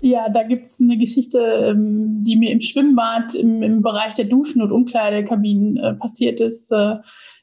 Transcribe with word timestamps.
Ja, 0.00 0.28
da 0.28 0.44
gibt 0.44 0.66
es 0.66 0.80
eine 0.80 0.96
Geschichte, 0.96 1.38
ähm, 1.38 2.22
die 2.22 2.36
mir 2.36 2.52
im 2.52 2.60
Schwimmbad 2.60 3.34
im, 3.34 3.62
im 3.62 3.82
Bereich 3.82 4.14
der 4.14 4.26
Duschen 4.26 4.62
und 4.62 4.70
Umkleidekabinen 4.70 5.76
äh, 5.76 5.94
passiert 5.94 6.40
ist. 6.40 6.70
Äh, 6.70 6.96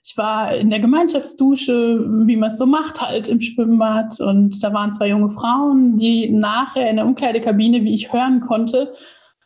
ich 0.04 0.16
war 0.16 0.56
in 0.56 0.70
der 0.70 0.80
Gemeinschaftsdusche, 0.80 2.00
wie 2.26 2.38
man 2.38 2.52
es 2.52 2.58
so 2.58 2.66
macht, 2.66 3.02
halt 3.02 3.28
im 3.28 3.42
Schwimmbad. 3.42 4.22
Und 4.22 4.64
da 4.64 4.72
waren 4.72 4.94
zwei 4.94 5.10
junge 5.10 5.32
Frauen, 5.32 5.98
die 5.98 6.30
nachher 6.30 6.90
in 6.90 6.96
der 6.96 7.06
Umkleidekabine, 7.06 7.84
wie 7.84 7.94
ich 7.94 8.14
hören 8.14 8.40
konnte, 8.40 8.94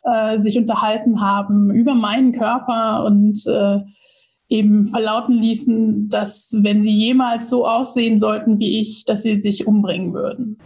äh, 0.04 0.38
sich 0.38 0.56
unterhalten 0.56 1.20
haben 1.20 1.70
über 1.72 1.94
meinen 1.94 2.32
Körper 2.32 3.04
und 3.06 3.44
eben 4.48 4.84
verlauten 4.84 5.34
ließen, 5.34 6.08
dass 6.08 6.56
wenn 6.58 6.82
sie 6.82 6.90
jemals 6.90 7.48
so 7.48 7.66
aussehen 7.66 8.18
sollten 8.18 8.58
wie 8.58 8.80
ich, 8.80 9.04
dass 9.04 9.22
sie 9.22 9.40
sich 9.40 9.66
umbringen 9.66 10.12
würden. 10.12 10.58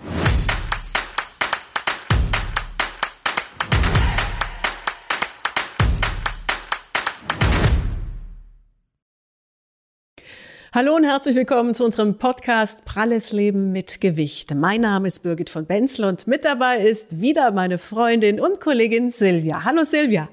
Hallo 10.75 10.97
und 10.97 11.05
herzlich 11.05 11.37
willkommen 11.37 11.73
zu 11.73 11.85
unserem 11.85 12.19
Podcast 12.19 12.85
Pralles 12.85 13.31
Leben 13.31 13.71
mit 13.71 14.01
Gewicht. 14.01 14.57
Mein 14.57 14.81
Name 14.81 15.07
ist 15.07 15.23
Birgit 15.23 15.49
von 15.49 15.67
Benzel 15.67 16.05
und 16.05 16.27
mit 16.27 16.45
dabei 16.45 16.79
ist 16.79 17.21
wieder 17.21 17.53
meine 17.53 17.79
Freundin 17.79 18.41
und 18.41 18.59
Kollegin 18.59 19.13
Silvia. 19.13 19.63
Hallo 19.63 19.85
Silvia. 19.85 20.29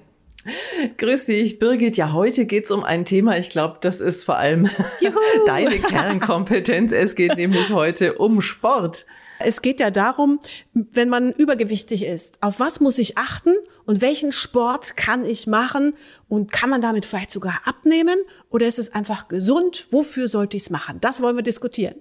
Grüß 0.97 1.27
dich, 1.27 1.59
Birgit. 1.59 1.95
Ja, 1.95 2.11
heute 2.13 2.47
geht's 2.47 2.71
um 2.71 2.83
ein 2.83 3.05
Thema. 3.05 3.37
Ich 3.37 3.49
glaube, 3.49 3.77
das 3.81 4.01
ist 4.01 4.23
vor 4.23 4.37
allem 4.37 4.67
deine 5.45 5.77
Kernkompetenz. 5.77 6.91
Es 6.91 7.13
geht 7.13 7.35
nämlich 7.35 7.69
heute 7.69 8.15
um 8.15 8.41
Sport. 8.41 9.05
Es 9.43 9.61
geht 9.61 9.79
ja 9.79 9.91
darum, 9.91 10.39
wenn 10.73 11.09
man 11.09 11.31
übergewichtig 11.31 12.05
ist, 12.05 12.37
auf 12.41 12.59
was 12.59 12.79
muss 12.79 12.97
ich 12.97 13.17
achten 13.17 13.53
und 13.85 14.01
welchen 14.01 14.31
Sport 14.31 14.95
kann 14.97 15.25
ich 15.25 15.47
machen 15.47 15.93
und 16.27 16.51
kann 16.51 16.69
man 16.69 16.81
damit 16.81 17.05
vielleicht 17.05 17.31
sogar 17.31 17.61
abnehmen 17.65 18.17
oder 18.49 18.67
ist 18.67 18.79
es 18.79 18.93
einfach 18.93 19.27
gesund? 19.27 19.87
Wofür 19.91 20.27
sollte 20.27 20.57
ich 20.57 20.63
es 20.63 20.69
machen? 20.69 20.99
Das 21.01 21.21
wollen 21.21 21.35
wir 21.35 21.43
diskutieren. 21.43 21.95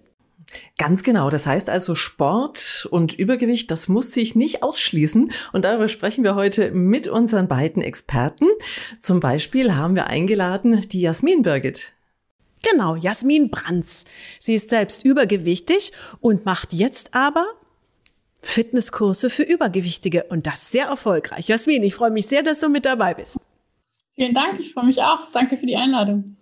Ganz 0.78 1.02
genau. 1.02 1.30
Das 1.30 1.46
heißt 1.46 1.68
also 1.68 1.94
Sport 1.94 2.88
und 2.90 3.14
Übergewicht, 3.14 3.70
das 3.70 3.88
muss 3.88 4.12
sich 4.12 4.34
nicht 4.34 4.62
ausschließen. 4.62 5.30
Und 5.52 5.64
darüber 5.64 5.88
sprechen 5.88 6.24
wir 6.24 6.34
heute 6.34 6.72
mit 6.72 7.06
unseren 7.08 7.48
beiden 7.48 7.82
Experten. 7.82 8.46
Zum 8.98 9.20
Beispiel 9.20 9.74
haben 9.74 9.94
wir 9.94 10.06
eingeladen 10.08 10.82
die 10.88 11.02
Jasmin 11.02 11.42
Birgit. 11.42 11.92
Genau, 12.62 12.94
Jasmin 12.94 13.50
Brands. 13.50 14.04
Sie 14.38 14.54
ist 14.54 14.70
selbst 14.70 15.04
übergewichtig 15.04 15.92
und 16.20 16.44
macht 16.44 16.72
jetzt 16.72 17.14
aber 17.14 17.46
Fitnesskurse 18.42 19.30
für 19.30 19.42
Übergewichtige 19.42 20.24
und 20.24 20.46
das 20.46 20.70
sehr 20.70 20.86
erfolgreich. 20.86 21.48
Jasmin, 21.48 21.82
ich 21.82 21.94
freue 21.94 22.10
mich 22.10 22.26
sehr, 22.26 22.42
dass 22.42 22.60
du 22.60 22.68
mit 22.68 22.86
dabei 22.86 23.14
bist. 23.14 23.38
Vielen 24.14 24.34
Dank, 24.34 24.60
ich 24.60 24.72
freue 24.72 24.86
mich 24.86 25.02
auch. 25.02 25.30
Danke 25.32 25.56
für 25.56 25.66
die 25.66 25.76
Einladung. 25.76 26.36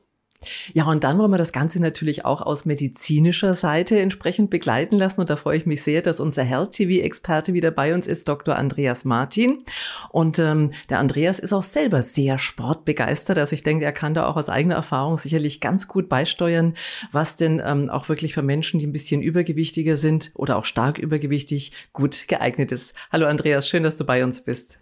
Ja, 0.73 0.87
und 0.87 1.03
dann 1.03 1.19
wollen 1.19 1.33
wir 1.33 1.39
das 1.39 1.53
Ganze 1.53 1.81
natürlich 1.83 2.25
auch 2.25 2.41
aus 2.41 2.65
medizinischer 2.65 3.55
Seite 3.55 3.99
entsprechend 3.99 4.51
begleiten 4.51 4.97
lassen. 4.97 5.21
Und 5.21 5.31
da 5.31 5.37
freue 5.37 5.57
ich 5.57 5.67
mich 5.67 5.83
sehr, 5.83 6.01
dass 6.01 6.21
unser 6.21 6.45
Health-TV-Experte 6.45 7.55
wieder 7.55 7.71
bei 7.71 7.95
uns 7.95 8.07
ist, 8.07 8.29
Dr. 8.29 8.57
Andreas 8.57 9.05
Martin. 9.05 9.65
Und 10.11 10.39
ähm, 10.39 10.71
der 10.91 11.01
Andreas 11.01 11.39
ist 11.39 11.53
auch 11.53 11.63
selber 11.63 12.03
sehr 12.03 12.39
sportbegeistert. 12.39 13.39
Also 13.39 13.55
ich 13.55 13.65
denke, 13.65 13.85
er 13.85 13.93
kann 13.93 14.15
da 14.15 14.27
auch 14.27 14.37
aus 14.37 14.49
eigener 14.49 14.77
Erfahrung 14.77 15.19
sicherlich 15.19 15.61
ganz 15.61 15.89
gut 15.89 16.09
beisteuern, 16.09 16.75
was 17.11 17.37
denn 17.37 17.61
ähm, 17.65 17.91
auch 17.91 18.09
wirklich 18.09 18.35
für 18.35 18.43
Menschen, 18.43 18.79
die 18.79 18.87
ein 18.87 18.93
bisschen 18.93 19.23
übergewichtiger 19.23 19.97
sind 19.97 20.31
oder 20.35 20.57
auch 20.57 20.65
stark 20.65 20.99
übergewichtig, 20.99 21.73
gut 21.93 22.29
geeignet 22.29 22.71
ist. 22.71 22.95
Hallo 23.11 23.27
Andreas, 23.27 23.69
schön, 23.69 23.83
dass 23.83 23.97
du 23.97 24.05
bei 24.05 24.23
uns 24.23 24.43
bist. 24.43 24.79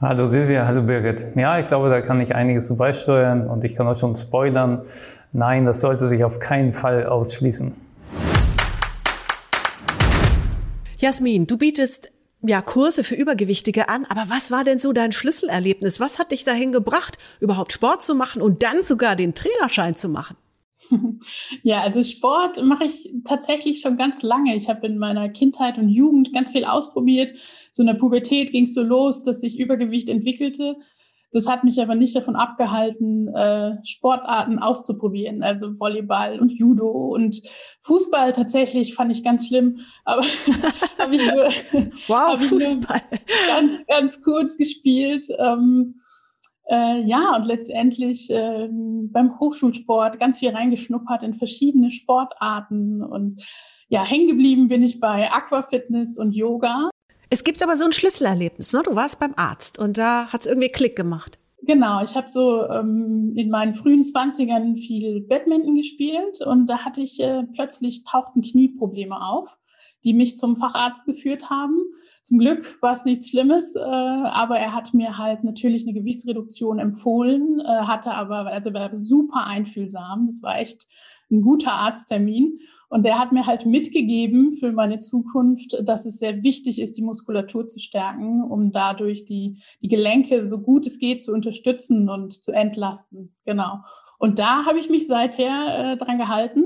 Hallo 0.00 0.26
Silvia, 0.26 0.64
hallo 0.64 0.82
Birgit. 0.82 1.26
Ja, 1.34 1.58
ich 1.58 1.66
glaube, 1.66 1.90
da 1.90 2.00
kann 2.00 2.20
ich 2.20 2.32
einiges 2.32 2.68
zu 2.68 2.76
beisteuern 2.76 3.48
und 3.48 3.64
ich 3.64 3.74
kann 3.74 3.88
auch 3.88 3.98
schon 3.98 4.14
spoilern. 4.14 4.82
Nein, 5.32 5.64
das 5.64 5.80
sollte 5.80 6.06
sich 6.06 6.22
auf 6.22 6.38
keinen 6.38 6.72
Fall 6.72 7.04
ausschließen. 7.04 7.74
Jasmin, 10.98 11.48
du 11.48 11.58
bietest 11.58 12.12
ja 12.42 12.62
Kurse 12.62 13.02
für 13.02 13.16
Übergewichtige 13.16 13.88
an, 13.88 14.06
aber 14.08 14.26
was 14.28 14.52
war 14.52 14.62
denn 14.62 14.78
so 14.78 14.92
dein 14.92 15.10
Schlüsselerlebnis? 15.10 15.98
Was 15.98 16.20
hat 16.20 16.30
dich 16.30 16.44
dahin 16.44 16.70
gebracht, 16.70 17.18
überhaupt 17.40 17.72
Sport 17.72 18.00
zu 18.02 18.14
machen 18.14 18.40
und 18.40 18.62
dann 18.62 18.84
sogar 18.84 19.16
den 19.16 19.34
Trainerschein 19.34 19.96
zu 19.96 20.08
machen? 20.08 20.36
Ja, 21.62 21.82
also 21.82 22.02
Sport 22.04 22.62
mache 22.64 22.84
ich 22.84 23.10
tatsächlich 23.24 23.80
schon 23.80 23.96
ganz 23.96 24.22
lange. 24.22 24.56
Ich 24.56 24.68
habe 24.68 24.86
in 24.86 24.98
meiner 24.98 25.28
Kindheit 25.28 25.78
und 25.78 25.88
Jugend 25.88 26.32
ganz 26.32 26.52
viel 26.52 26.64
ausprobiert. 26.64 27.36
So 27.72 27.82
in 27.82 27.86
der 27.86 27.94
Pubertät 27.94 28.52
ging 28.52 28.64
es 28.64 28.74
so 28.74 28.82
los, 28.82 29.22
dass 29.22 29.40
sich 29.40 29.58
Übergewicht 29.58 30.08
entwickelte. 30.08 30.76
Das 31.30 31.46
hat 31.46 31.62
mich 31.62 31.80
aber 31.80 31.94
nicht 31.94 32.16
davon 32.16 32.36
abgehalten, 32.36 33.28
äh, 33.34 33.76
Sportarten 33.84 34.58
auszuprobieren. 34.58 35.42
Also 35.42 35.78
Volleyball 35.78 36.40
und 36.40 36.52
Judo 36.52 36.88
und 36.88 37.42
Fußball 37.80 38.32
tatsächlich 38.32 38.94
fand 38.94 39.12
ich 39.12 39.22
ganz 39.22 39.46
schlimm. 39.46 39.80
Aber 40.04 40.22
habe 40.98 41.14
ich 41.14 41.26
nur, 41.26 41.48
wow, 42.06 42.32
hab 42.32 42.40
Fußball. 42.40 43.02
Ich 43.10 43.18
nur 43.36 43.46
ganz, 43.46 43.86
ganz 43.86 44.22
kurz 44.22 44.56
gespielt. 44.56 45.26
Ähm, 45.38 45.96
äh, 46.68 47.02
ja, 47.02 47.34
und 47.36 47.46
letztendlich 47.46 48.30
äh, 48.30 48.68
beim 48.70 49.38
Hochschulsport 49.38 50.18
ganz 50.18 50.38
viel 50.38 50.50
reingeschnuppert 50.50 51.22
in 51.22 51.34
verschiedene 51.34 51.90
Sportarten. 51.90 53.02
Und 53.02 53.42
ja, 53.88 54.04
hängen 54.04 54.28
geblieben 54.28 54.68
bin 54.68 54.82
ich 54.82 55.00
bei 55.00 55.30
Aquafitness 55.30 56.18
und 56.18 56.32
Yoga. 56.32 56.90
Es 57.30 57.44
gibt 57.44 57.62
aber 57.62 57.76
so 57.76 57.84
ein 57.84 57.92
Schlüsselerlebnis, 57.92 58.72
ne? 58.72 58.82
Du 58.84 58.94
warst 58.94 59.18
beim 59.18 59.34
Arzt 59.36 59.78
und 59.78 59.98
da 59.98 60.28
hat 60.28 60.42
es 60.42 60.46
irgendwie 60.46 60.70
Klick 60.70 60.96
gemacht. 60.96 61.38
Genau, 61.62 62.02
ich 62.02 62.14
habe 62.14 62.28
so 62.28 62.66
ähm, 62.68 63.32
in 63.36 63.50
meinen 63.50 63.74
frühen 63.74 64.04
Zwanzigern 64.04 64.76
viel 64.76 65.20
Badminton 65.22 65.74
gespielt 65.74 66.40
und 66.46 66.66
da 66.66 66.84
hatte 66.84 67.02
ich 67.02 67.20
äh, 67.20 67.42
plötzlich 67.54 68.04
tauchten 68.04 68.42
Knieprobleme 68.42 69.20
auf 69.20 69.57
die 70.04 70.14
mich 70.14 70.36
zum 70.36 70.56
Facharzt 70.56 71.04
geführt 71.04 71.50
haben. 71.50 71.76
Zum 72.22 72.38
Glück 72.38 72.62
war 72.82 72.92
es 72.92 73.04
nichts 73.04 73.30
Schlimmes, 73.30 73.74
äh, 73.74 73.80
aber 73.80 74.58
er 74.58 74.74
hat 74.74 74.94
mir 74.94 75.18
halt 75.18 75.44
natürlich 75.44 75.84
eine 75.84 75.94
Gewichtsreduktion 75.94 76.78
empfohlen, 76.78 77.60
äh, 77.60 77.64
hatte 77.64 78.12
aber, 78.12 78.50
also 78.52 78.72
war 78.74 78.96
super 78.96 79.46
einfühlsam. 79.46 80.26
Das 80.26 80.42
war 80.42 80.58
echt 80.58 80.86
ein 81.30 81.42
guter 81.42 81.72
Arzttermin. 81.72 82.60
Und 82.88 83.04
der 83.04 83.18
hat 83.18 83.32
mir 83.32 83.46
halt 83.46 83.66
mitgegeben 83.66 84.52
für 84.52 84.72
meine 84.72 84.98
Zukunft, 84.98 85.76
dass 85.82 86.06
es 86.06 86.18
sehr 86.18 86.42
wichtig 86.42 86.80
ist, 86.80 86.96
die 86.96 87.02
Muskulatur 87.02 87.68
zu 87.68 87.78
stärken, 87.78 88.42
um 88.42 88.72
dadurch 88.72 89.24
die, 89.26 89.58
die 89.82 89.88
Gelenke 89.88 90.46
so 90.48 90.60
gut 90.60 90.86
es 90.86 90.98
geht 90.98 91.22
zu 91.22 91.32
unterstützen 91.32 92.08
und 92.08 92.32
zu 92.32 92.52
entlasten. 92.52 93.34
Genau. 93.44 93.80
Und 94.18 94.38
da 94.38 94.64
habe 94.64 94.78
ich 94.78 94.90
mich 94.90 95.06
seither 95.06 95.92
äh, 95.92 95.96
dran 95.96 96.18
gehalten 96.18 96.64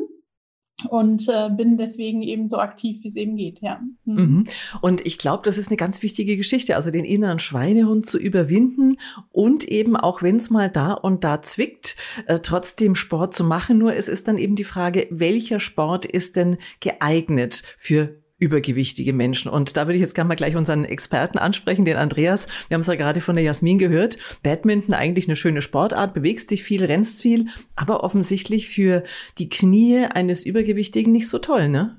und 0.88 1.28
äh, 1.28 1.50
bin 1.50 1.76
deswegen 1.76 2.22
eben 2.22 2.48
so 2.48 2.58
aktiv, 2.58 2.98
wie 3.02 3.08
es 3.08 3.16
eben 3.16 3.36
geht, 3.36 3.60
ja. 3.60 3.80
Mhm. 4.04 4.14
mhm. 4.14 4.44
Und 4.80 5.06
ich 5.06 5.18
glaube, 5.18 5.42
das 5.44 5.58
ist 5.58 5.68
eine 5.68 5.76
ganz 5.76 6.02
wichtige 6.02 6.36
Geschichte, 6.36 6.76
also 6.76 6.90
den 6.90 7.04
inneren 7.04 7.38
Schweinehund 7.38 8.06
zu 8.06 8.18
überwinden 8.18 8.96
und 9.30 9.64
eben 9.64 9.96
auch 9.96 10.22
wenn 10.22 10.36
es 10.36 10.50
mal 10.50 10.70
da 10.70 10.92
und 10.92 11.24
da 11.24 11.42
zwickt, 11.42 11.96
äh, 12.26 12.38
trotzdem 12.40 12.94
Sport 12.94 13.34
zu 13.34 13.44
machen. 13.44 13.78
Nur 13.78 13.94
es 13.94 14.08
ist 14.08 14.28
dann 14.28 14.38
eben 14.38 14.56
die 14.56 14.64
Frage, 14.64 15.06
welcher 15.10 15.60
Sport 15.60 16.04
ist 16.04 16.36
denn 16.36 16.58
geeignet 16.80 17.62
für 17.76 18.21
übergewichtige 18.42 19.12
Menschen. 19.12 19.50
Und 19.50 19.76
da 19.76 19.86
würde 19.86 19.94
ich 19.94 20.00
jetzt 20.00 20.16
gerne 20.16 20.28
mal 20.28 20.34
gleich 20.34 20.56
unseren 20.56 20.84
Experten 20.84 21.38
ansprechen, 21.38 21.84
den 21.84 21.96
Andreas. 21.96 22.48
Wir 22.68 22.74
haben 22.74 22.80
es 22.80 22.88
ja 22.88 22.96
gerade 22.96 23.20
von 23.20 23.36
der 23.36 23.44
Jasmin 23.44 23.78
gehört. 23.78 24.16
Badminton 24.42 24.94
eigentlich 24.94 25.28
eine 25.28 25.36
schöne 25.36 25.62
Sportart, 25.62 26.12
bewegst 26.12 26.50
dich 26.50 26.64
viel, 26.64 26.84
rennst 26.84 27.22
viel, 27.22 27.46
aber 27.76 28.02
offensichtlich 28.02 28.68
für 28.68 29.04
die 29.38 29.48
Knie 29.48 30.06
eines 30.12 30.44
Übergewichtigen 30.44 31.12
nicht 31.12 31.28
so 31.28 31.38
toll, 31.38 31.68
ne? 31.68 31.96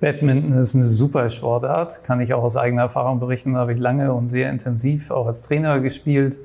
Badminton 0.00 0.58
ist 0.58 0.74
eine 0.74 0.88
super 0.88 1.30
Sportart, 1.30 2.02
kann 2.02 2.20
ich 2.20 2.34
auch 2.34 2.42
aus 2.42 2.56
eigener 2.56 2.82
Erfahrung 2.82 3.20
berichten. 3.20 3.54
Da 3.54 3.60
habe 3.60 3.72
ich 3.72 3.78
lange 3.78 4.12
und 4.12 4.26
sehr 4.26 4.50
intensiv 4.50 5.12
auch 5.12 5.26
als 5.26 5.44
Trainer 5.44 5.78
gespielt. 5.78 6.38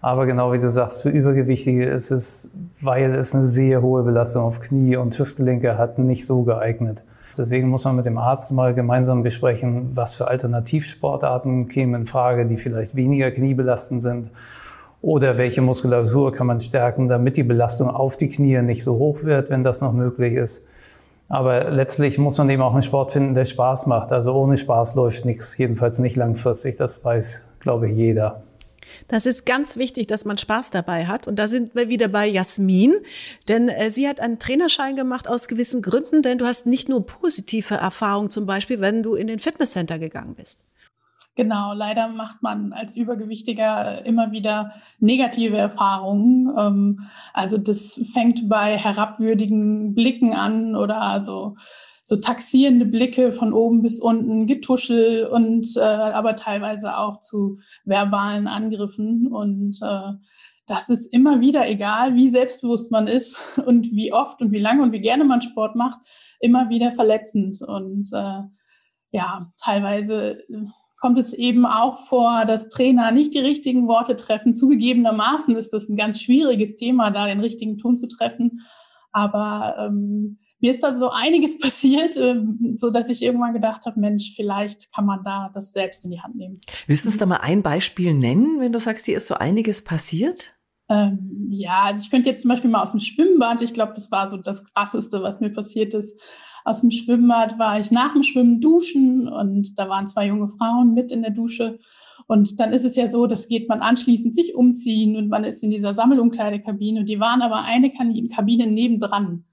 Aber 0.00 0.24
genau 0.24 0.52
wie 0.52 0.58
du 0.58 0.70
sagst, 0.70 1.02
für 1.02 1.10
Übergewichtige 1.10 1.84
ist 1.84 2.10
es, 2.10 2.50
weil 2.80 3.14
es 3.14 3.34
eine 3.34 3.44
sehr 3.44 3.82
hohe 3.82 4.02
Belastung 4.02 4.44
auf 4.44 4.60
Knie 4.60 4.96
und 4.96 5.18
Hüftgelenke 5.18 5.76
hat, 5.76 5.98
nicht 5.98 6.26
so 6.26 6.42
geeignet. 6.42 7.02
Deswegen 7.36 7.68
muss 7.68 7.84
man 7.84 7.96
mit 7.96 8.06
dem 8.06 8.18
Arzt 8.18 8.52
mal 8.52 8.74
gemeinsam 8.74 9.22
besprechen, 9.22 9.90
was 9.94 10.14
für 10.14 10.28
Alternativsportarten 10.28 11.68
kämen 11.68 12.02
in 12.02 12.06
Frage, 12.06 12.46
die 12.46 12.56
vielleicht 12.56 12.96
weniger 12.96 13.30
kniebelastend 13.30 14.02
sind. 14.02 14.30
Oder 15.02 15.38
welche 15.38 15.62
Muskulatur 15.62 16.32
kann 16.32 16.46
man 16.46 16.60
stärken, 16.60 17.08
damit 17.08 17.36
die 17.36 17.42
Belastung 17.42 17.90
auf 17.90 18.16
die 18.16 18.28
Knie 18.28 18.60
nicht 18.62 18.82
so 18.82 18.98
hoch 18.98 19.22
wird, 19.22 19.50
wenn 19.50 19.62
das 19.62 19.80
noch 19.80 19.92
möglich 19.92 20.34
ist. 20.34 20.66
Aber 21.28 21.70
letztlich 21.70 22.18
muss 22.18 22.38
man 22.38 22.48
eben 22.50 22.62
auch 22.62 22.72
einen 22.72 22.82
Sport 22.82 23.12
finden, 23.12 23.34
der 23.34 23.44
Spaß 23.44 23.86
macht. 23.86 24.12
Also 24.12 24.32
ohne 24.32 24.56
Spaß 24.56 24.94
läuft 24.94 25.24
nichts, 25.24 25.58
jedenfalls 25.58 25.98
nicht 25.98 26.16
langfristig. 26.16 26.76
Das 26.76 27.04
weiß, 27.04 27.44
glaube 27.58 27.88
ich, 27.90 27.96
jeder. 27.96 28.42
Das 29.08 29.26
ist 29.26 29.46
ganz 29.46 29.76
wichtig, 29.76 30.06
dass 30.06 30.24
man 30.24 30.38
Spaß 30.38 30.70
dabei 30.70 31.06
hat. 31.06 31.26
Und 31.26 31.38
da 31.38 31.48
sind 31.48 31.74
wir 31.74 31.88
wieder 31.88 32.08
bei 32.08 32.26
Jasmin, 32.26 32.94
denn 33.48 33.68
äh, 33.68 33.90
sie 33.90 34.08
hat 34.08 34.20
einen 34.20 34.38
Trainerschein 34.38 34.96
gemacht 34.96 35.28
aus 35.28 35.48
gewissen 35.48 35.82
Gründen, 35.82 36.22
denn 36.22 36.38
du 36.38 36.46
hast 36.46 36.66
nicht 36.66 36.88
nur 36.88 37.04
positive 37.06 37.74
Erfahrungen, 37.74 38.30
zum 38.30 38.46
Beispiel, 38.46 38.80
wenn 38.80 39.02
du 39.02 39.14
in 39.14 39.26
den 39.26 39.38
Fitnesscenter 39.38 39.98
gegangen 39.98 40.34
bist. 40.34 40.58
Genau, 41.36 41.74
leider 41.74 42.08
macht 42.08 42.42
man 42.42 42.72
als 42.72 42.96
Übergewichtiger 42.96 44.06
immer 44.06 44.32
wieder 44.32 44.72
negative 45.00 45.58
Erfahrungen. 45.58 46.50
Ähm, 46.58 47.00
also 47.34 47.58
das 47.58 48.00
fängt 48.14 48.48
bei 48.48 48.78
herabwürdigen 48.78 49.94
Blicken 49.94 50.32
an 50.32 50.74
oder 50.76 51.20
so, 51.20 51.56
so 52.08 52.14
taxierende 52.16 52.86
Blicke 52.86 53.32
von 53.32 53.52
oben 53.52 53.82
bis 53.82 54.00
unten, 54.00 54.46
Getuschel 54.46 55.26
und 55.26 55.76
äh, 55.76 55.80
aber 55.80 56.36
teilweise 56.36 56.96
auch 56.96 57.18
zu 57.18 57.58
verbalen 57.84 58.46
Angriffen. 58.46 59.26
Und 59.26 59.80
äh, 59.82 60.12
das 60.68 60.88
ist 60.88 61.06
immer 61.06 61.40
wieder 61.40 61.68
egal, 61.68 62.14
wie 62.14 62.28
selbstbewusst 62.28 62.92
man 62.92 63.08
ist 63.08 63.58
und 63.66 63.90
wie 63.90 64.12
oft 64.12 64.40
und 64.40 64.52
wie 64.52 64.60
lange 64.60 64.84
und 64.84 64.92
wie 64.92 65.00
gerne 65.00 65.24
man 65.24 65.42
Sport 65.42 65.74
macht, 65.74 65.98
immer 66.38 66.70
wieder 66.70 66.92
verletzend. 66.92 67.60
Und 67.60 68.08
äh, 68.12 68.42
ja, 69.10 69.40
teilweise 69.60 70.44
kommt 71.00 71.18
es 71.18 71.32
eben 71.32 71.66
auch 71.66 71.98
vor, 71.98 72.44
dass 72.46 72.68
Trainer 72.68 73.10
nicht 73.10 73.34
die 73.34 73.40
richtigen 73.40 73.88
Worte 73.88 74.14
treffen. 74.14 74.54
Zugegebenermaßen 74.54 75.56
ist 75.56 75.72
das 75.72 75.88
ein 75.88 75.96
ganz 75.96 76.22
schwieriges 76.22 76.76
Thema, 76.76 77.10
da 77.10 77.26
den 77.26 77.40
richtigen 77.40 77.78
Ton 77.78 77.98
zu 77.98 78.06
treffen. 78.06 78.60
Aber 79.10 79.74
ähm, 79.80 80.38
mir 80.66 80.72
ist 80.72 80.82
da 80.82 80.96
so 80.96 81.10
einiges 81.10 81.58
passiert, 81.60 82.16
ähm, 82.16 82.74
so 82.76 82.90
dass 82.90 83.08
ich 83.08 83.22
irgendwann 83.22 83.54
gedacht 83.54 83.86
habe, 83.86 84.00
Mensch, 84.00 84.34
vielleicht 84.34 84.92
kann 84.92 85.06
man 85.06 85.22
da 85.24 85.50
das 85.54 85.72
selbst 85.72 86.04
in 86.04 86.10
die 86.10 86.20
Hand 86.20 86.34
nehmen. 86.34 86.60
Willst 86.86 87.04
du 87.04 87.08
uns 87.08 87.18
da 87.18 87.26
mal 87.26 87.36
ein 87.36 87.62
Beispiel 87.62 88.14
nennen, 88.14 88.60
wenn 88.60 88.72
du 88.72 88.80
sagst, 88.80 89.06
dir 89.06 89.16
ist 89.16 89.28
so 89.28 89.36
einiges 89.36 89.84
passiert? 89.84 90.54
Ähm, 90.88 91.48
ja, 91.50 91.84
also 91.84 92.02
ich 92.02 92.10
könnte 92.10 92.30
jetzt 92.30 92.42
zum 92.42 92.48
Beispiel 92.48 92.70
mal 92.70 92.82
aus 92.82 92.90
dem 92.90 93.00
Schwimmbad, 93.00 93.62
ich 93.62 93.74
glaube, 93.74 93.92
das 93.94 94.10
war 94.10 94.28
so 94.28 94.36
das 94.36 94.64
Krasseste, 94.72 95.22
was 95.22 95.40
mir 95.40 95.50
passiert 95.50 95.94
ist. 95.94 96.20
Aus 96.64 96.80
dem 96.80 96.90
Schwimmbad 96.90 97.58
war 97.60 97.78
ich 97.78 97.92
nach 97.92 98.12
dem 98.12 98.24
Schwimmen 98.24 98.60
duschen 98.60 99.28
und 99.28 99.78
da 99.78 99.88
waren 99.88 100.08
zwei 100.08 100.26
junge 100.26 100.48
Frauen 100.48 100.94
mit 100.94 101.12
in 101.12 101.22
der 101.22 101.30
Dusche. 101.30 101.78
Und 102.26 102.58
dann 102.58 102.72
ist 102.72 102.84
es 102.84 102.96
ja 102.96 103.08
so, 103.08 103.28
das 103.28 103.46
geht 103.46 103.68
man 103.68 103.80
anschließend 103.80 104.34
sich 104.34 104.56
umziehen 104.56 105.16
und 105.16 105.28
man 105.28 105.44
ist 105.44 105.62
in 105.62 105.70
dieser 105.70 105.94
Sammelumkleidekabine 105.94 107.00
und 107.00 107.08
die 107.08 107.20
waren 107.20 107.42
aber 107.42 107.62
eine 107.62 107.92
Kabine 107.92 108.66
nebendran. 108.66 109.44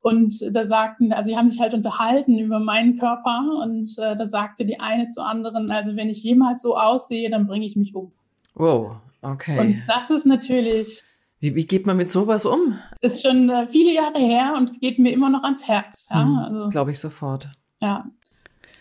Und 0.00 0.34
da 0.52 0.64
sagten, 0.64 1.12
also 1.12 1.30
sie 1.30 1.36
haben 1.36 1.48
sich 1.48 1.60
halt 1.60 1.74
unterhalten 1.74 2.38
über 2.38 2.60
meinen 2.60 2.98
Körper 2.98 3.44
und 3.62 3.98
äh, 3.98 4.16
da 4.16 4.26
sagte 4.26 4.64
die 4.64 4.78
eine 4.78 5.08
zur 5.08 5.26
anderen, 5.26 5.70
also 5.70 5.96
wenn 5.96 6.08
ich 6.08 6.22
jemals 6.22 6.62
so 6.62 6.76
aussehe, 6.76 7.30
dann 7.30 7.46
bringe 7.46 7.66
ich 7.66 7.74
mich 7.74 7.94
um. 7.94 8.12
Wow, 8.54 8.96
Okay. 9.22 9.58
Und 9.58 9.82
das 9.86 10.10
ist 10.10 10.26
natürlich. 10.26 11.02
Wie, 11.40 11.54
wie 11.54 11.66
geht 11.66 11.86
man 11.86 11.96
mit 11.96 12.08
sowas 12.08 12.44
um? 12.44 12.78
Ist 13.00 13.24
schon 13.24 13.48
äh, 13.48 13.68
viele 13.68 13.92
Jahre 13.92 14.18
her 14.18 14.54
und 14.56 14.80
geht 14.80 14.98
mir 14.98 15.12
immer 15.12 15.30
noch 15.30 15.44
ans 15.44 15.68
Herz. 15.68 16.08
Ja? 16.10 16.24
Mhm, 16.24 16.38
also, 16.38 16.68
Glaube 16.68 16.90
ich 16.90 16.98
sofort. 16.98 17.48
Ja. 17.80 18.06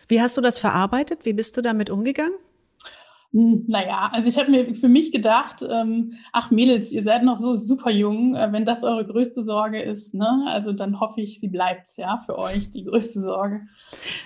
Wie 0.07 0.21
hast 0.21 0.37
du 0.37 0.41
das 0.41 0.57
verarbeitet? 0.57 1.25
Wie 1.25 1.33
bist 1.33 1.55
du 1.57 1.61
damit 1.61 1.89
umgegangen? 1.89 2.33
Hm, 3.33 3.65
naja, 3.67 4.09
also 4.13 4.29
ich 4.29 4.37
habe 4.37 4.49
mir 4.49 4.73
für 4.73 4.87
mich 4.87 5.11
gedacht, 5.11 5.65
ähm, 5.69 6.13
ach 6.31 6.49
Mädels, 6.49 6.93
ihr 6.93 7.03
seid 7.03 7.23
noch 7.23 7.35
so 7.35 7.55
super 7.55 7.91
jung, 7.91 8.35
äh, 8.35 8.51
wenn 8.53 8.65
das 8.65 8.83
eure 8.83 9.05
größte 9.05 9.43
Sorge 9.43 9.81
ist, 9.81 10.13
ne? 10.13 10.45
Also 10.47 10.71
dann 10.71 10.99
hoffe 11.01 11.21
ich, 11.21 11.39
sie 11.39 11.49
bleibt's, 11.49 11.97
ja, 11.97 12.19
für 12.25 12.37
euch 12.37 12.71
die 12.71 12.85
größte 12.85 13.19
Sorge. 13.19 13.61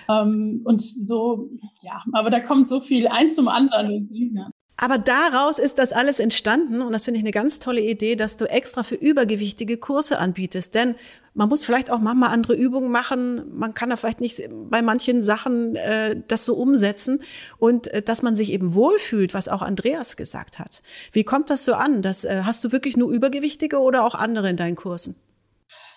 Ähm, 0.08 0.62
und 0.64 0.80
so, 0.80 1.50
ja, 1.82 2.02
aber 2.12 2.30
da 2.30 2.40
kommt 2.40 2.68
so 2.68 2.80
viel 2.80 3.08
eins 3.08 3.34
zum 3.34 3.48
anderen. 3.48 4.08
Ja. 4.34 4.50
Aber 4.76 4.98
daraus 4.98 5.58
ist 5.58 5.78
das 5.78 5.92
alles 5.92 6.18
entstanden 6.18 6.80
und 6.80 6.92
das 6.92 7.04
finde 7.04 7.18
ich 7.18 7.24
eine 7.24 7.30
ganz 7.30 7.58
tolle 7.58 7.82
Idee, 7.82 8.16
dass 8.16 8.36
du 8.36 8.46
extra 8.46 8.82
für 8.82 8.94
übergewichtige 8.94 9.76
Kurse 9.76 10.18
anbietest. 10.18 10.74
Denn 10.74 10.96
man 11.34 11.48
muss 11.48 11.64
vielleicht 11.64 11.90
auch 11.90 12.00
manchmal 12.00 12.30
andere 12.30 12.54
Übungen 12.54 12.90
machen. 12.90 13.56
Man 13.56 13.74
kann 13.74 13.90
da 13.90 13.96
vielleicht 13.96 14.20
nicht 14.20 14.42
bei 14.70 14.82
manchen 14.82 15.22
Sachen 15.22 15.76
äh, 15.76 16.20
das 16.26 16.44
so 16.44 16.54
umsetzen 16.54 17.20
und 17.58 17.86
äh, 17.88 18.02
dass 18.02 18.22
man 18.22 18.34
sich 18.34 18.50
eben 18.52 18.74
wohlfühlt, 18.74 19.34
was 19.34 19.48
auch 19.48 19.62
Andreas 19.62 20.16
gesagt 20.16 20.58
hat. 20.58 20.82
Wie 21.12 21.24
kommt 21.24 21.50
das 21.50 21.64
so 21.64 21.74
an? 21.74 22.02
Das, 22.02 22.24
äh, 22.24 22.42
hast 22.44 22.64
du 22.64 22.72
wirklich 22.72 22.96
nur 22.96 23.10
Übergewichtige 23.10 23.78
oder 23.78 24.04
auch 24.04 24.14
andere 24.14 24.48
in 24.48 24.56
deinen 24.56 24.76
Kursen? 24.76 25.16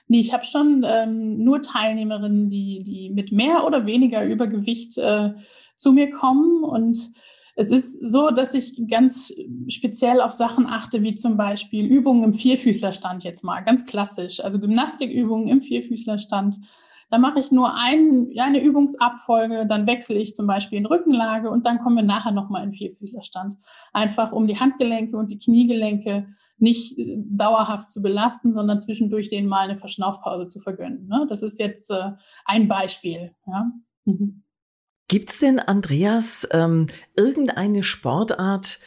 Nee, 0.07 0.19
ich 0.19 0.33
habe 0.33 0.45
schon 0.45 0.85
ähm, 0.85 1.41
nur 1.41 1.63
Teilnehmerinnen, 1.63 2.49
die, 2.49 2.83
die 2.83 3.09
mit 3.09 3.31
mehr 3.31 3.65
oder 3.65 3.87
weniger 3.87 4.23
Übergewicht 4.23 4.97
äh, 4.97 5.31
zu 5.77 5.93
mir 5.93 6.11
kommen 6.11 6.63
und 6.63 6.97
es 7.55 7.71
ist 7.71 8.05
so, 8.05 8.31
dass 8.31 8.53
ich 8.53 8.81
ganz 8.89 9.33
speziell 9.69 10.19
auf 10.21 10.33
Sachen 10.33 10.67
achte, 10.67 11.01
wie 11.03 11.15
zum 11.15 11.37
Beispiel 11.37 11.85
Übungen 11.85 12.23
im 12.23 12.33
Vierfüßlerstand 12.33 13.23
jetzt 13.23 13.43
mal, 13.43 13.61
ganz 13.61 13.85
klassisch. 13.85 14.43
Also 14.43 14.59
Gymnastikübungen 14.59 15.47
im 15.47 15.61
Vierfüßlerstand. 15.61 16.59
Da 17.09 17.17
mache 17.17 17.39
ich 17.39 17.51
nur 17.51 17.73
ein, 17.73 18.29
eine 18.37 18.61
Übungsabfolge, 18.61 19.65
dann 19.67 19.87
wechsle 19.87 20.17
ich 20.17 20.35
zum 20.35 20.47
Beispiel 20.47 20.79
in 20.79 20.85
Rückenlage 20.85 21.49
und 21.49 21.65
dann 21.65 21.79
kommen 21.79 21.95
wir 21.95 22.03
nachher 22.03 22.31
nochmal 22.31 22.63
in 22.63 22.73
Vierfüßlerstand. 22.73 23.55
Einfach 23.93 24.33
um 24.33 24.47
die 24.47 24.59
Handgelenke 24.59 25.15
und 25.15 25.31
die 25.31 25.39
Kniegelenke 25.39 26.27
nicht 26.57 26.97
äh, 26.97 27.17
dauerhaft 27.17 27.89
zu 27.89 28.01
belasten, 28.01 28.53
sondern 28.53 28.79
zwischendurch 28.79 29.29
denen 29.29 29.47
mal 29.47 29.69
eine 29.69 29.77
Verschnaufpause 29.77 30.47
zu 30.47 30.59
vergönnen. 30.59 31.07
Ne? 31.07 31.25
Das 31.29 31.41
ist 31.41 31.59
jetzt 31.59 31.89
äh, 31.91 32.11
ein 32.45 32.67
Beispiel. 32.67 33.31
Mhm. 34.05 34.44
Gibt 35.07 35.31
es 35.31 35.39
denn, 35.39 35.59
Andreas, 35.59 36.47
ähm, 36.51 36.87
irgendeine 37.15 37.83
Sportart, 37.83 38.79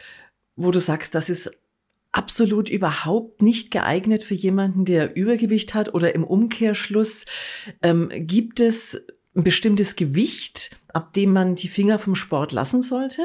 wo 0.57 0.71
du 0.71 0.81
sagst, 0.81 1.15
das 1.15 1.31
ist 1.31 1.51
absolut 2.11 2.69
überhaupt 2.69 3.43
nicht 3.43 3.71
geeignet 3.71 4.23
für 4.25 4.35
jemanden, 4.35 4.85
der 4.85 5.15
Übergewicht 5.15 5.75
hat 5.75 5.95
oder 5.95 6.15
im 6.15 6.25
Umkehrschluss 6.25 7.27
ähm, 7.83 8.09
gibt 8.13 8.61
es 8.61 9.07
ein 9.37 9.45
bestimmtes 9.45 9.95
Gewicht, 9.95 10.71
ab 10.93 11.13
dem 11.13 11.33
man 11.33 11.55
die 11.55 11.69
Finger 11.69 11.99
vom 11.99 12.15
Sport 12.17 12.51
lassen 12.53 12.83
sollte? 12.83 13.23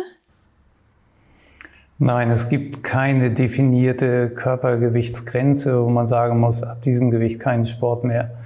Nein, 1.98 2.30
es 2.30 2.50
gibt 2.50 2.84
keine 2.84 3.32
definierte 3.32 4.30
Körpergewichtsgrenze, 4.30 5.84
wo 5.84 5.90
man 5.90 6.08
sagen 6.08 6.40
muss, 6.40 6.62
ab 6.62 6.82
diesem 6.82 7.12
Gewicht 7.12 7.40
keinen 7.40 7.66
Sport 7.66 8.04
mehr. 8.04 8.38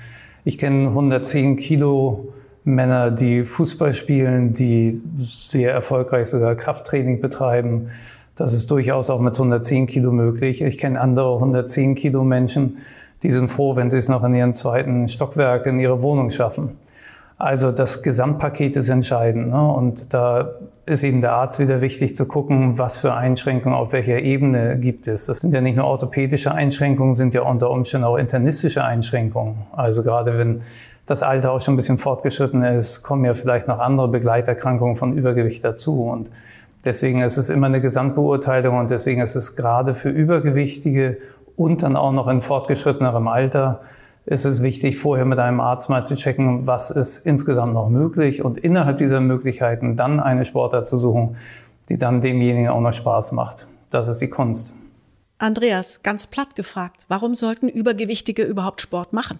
Ich 0.45 0.57
kenne 0.57 0.89
110 0.89 1.57
Kilo 1.57 2.33
Männer, 2.67 3.11
die 3.11 3.43
Fußball 3.43 3.93
spielen, 3.93 4.53
die 4.53 5.01
sehr 5.15 5.71
erfolgreich 5.71 6.27
sogar 6.27 6.55
Krafttraining 6.55 7.21
betreiben. 7.21 7.91
Das 8.35 8.51
ist 8.51 8.69
durchaus 8.69 9.09
auch 9.09 9.21
mit 9.21 9.35
110 9.35 9.87
Kilo 9.87 10.11
möglich. 10.11 10.61
Ich 10.61 10.77
kenne 10.77 10.99
andere 10.99 11.35
110 11.35 11.95
Kilo 11.95 12.25
Menschen, 12.25 12.79
die 13.23 13.31
sind 13.31 13.47
froh, 13.47 13.77
wenn 13.77 13.89
sie 13.89 13.97
es 13.97 14.09
noch 14.09 14.23
in 14.23 14.35
ihren 14.35 14.53
zweiten 14.53 15.07
Stockwerk 15.07 15.65
in 15.65 15.79
ihre 15.79 16.01
Wohnung 16.01 16.29
schaffen. 16.29 16.71
Also 17.37 17.71
das 17.71 18.03
Gesamtpaket 18.03 18.75
ist 18.75 18.89
entscheidend. 18.89 19.51
Ne? 19.51 19.67
Und 19.71 20.13
da 20.13 20.55
ist 20.85 21.03
eben 21.03 21.21
der 21.21 21.33
Arzt 21.33 21.59
wieder 21.59 21.79
wichtig 21.81 22.15
zu 22.15 22.25
gucken, 22.25 22.77
was 22.77 22.97
für 22.97 23.13
Einschränkungen 23.13 23.77
auf 23.77 23.93
welcher 23.93 24.19
Ebene 24.19 24.77
gibt 24.77 25.07
es. 25.07 25.27
Das 25.27 25.39
sind 25.39 25.53
ja 25.53 25.61
nicht 25.61 25.77
nur 25.77 25.85
orthopädische 25.85 26.53
Einschränkungen, 26.53 27.15
sind 27.15 27.33
ja 27.33 27.43
unter 27.43 27.69
Umständen 27.69 28.05
auch 28.05 28.17
internistische 28.17 28.83
Einschränkungen. 28.83 29.55
Also 29.71 30.03
gerade 30.03 30.37
wenn 30.37 30.61
das 31.07 31.23
Alter 31.23 31.51
auch 31.53 31.61
schon 31.61 31.73
ein 31.73 31.77
bisschen 31.77 31.97
fortgeschritten 31.97 32.63
ist, 32.63 33.01
kommen 33.01 33.25
ja 33.25 33.33
vielleicht 33.33 33.67
noch 33.67 33.79
andere 33.79 34.09
Begleiterkrankungen 34.09 34.97
von 34.97 35.17
Übergewicht 35.17 35.63
dazu. 35.63 36.03
Und 36.03 36.29
deswegen 36.85 37.21
ist 37.21 37.37
es 37.37 37.49
immer 37.49 37.67
eine 37.67 37.81
Gesamtbeurteilung 37.81 38.77
und 38.77 38.91
deswegen 38.91 39.21
ist 39.21 39.35
es 39.35 39.55
gerade 39.55 39.95
für 39.95 40.09
Übergewichtige 40.09 41.17
und 41.55 41.81
dann 41.81 41.95
auch 41.95 42.11
noch 42.11 42.27
in 42.27 42.41
fortgeschrittenerem 42.41 43.27
Alter 43.27 43.81
ist 44.25 44.43
es 44.43 44.61
wichtig, 44.61 44.97
vorher 44.97 45.23
mit 45.23 45.39
einem 45.39 45.61
Arzt 45.61 45.89
mal 45.89 46.05
zu 46.05 46.15
checken, 46.15 46.67
was 46.67 46.91
ist 46.91 47.25
insgesamt 47.25 47.73
noch 47.73 47.87
möglich 47.87 48.43
und 48.43 48.57
innerhalb 48.57 48.97
dieser 48.97 49.21
Möglichkeiten 49.21 49.95
dann 49.95 50.19
eine 50.19 50.43
Sportart 50.43 50.85
zu 50.85 50.99
suchen, 50.99 51.37
die 51.87 51.97
dann 51.97 52.19
demjenigen 52.19 52.67
auch 52.67 52.81
noch 52.81 52.91
Spaß 52.91 53.31
macht. 53.31 53.67
Das 53.89 54.09
ist 54.09 54.19
die 54.19 54.27
Kunst. 54.27 54.73
Andreas, 55.37 56.03
ganz 56.03 56.27
platt 56.27 56.55
gefragt, 56.55 57.05
warum 57.07 57.35
sollten 57.35 57.69
Übergewichtige 57.69 58.43
überhaupt 58.43 58.81
Sport 58.81 59.13
machen? 59.13 59.39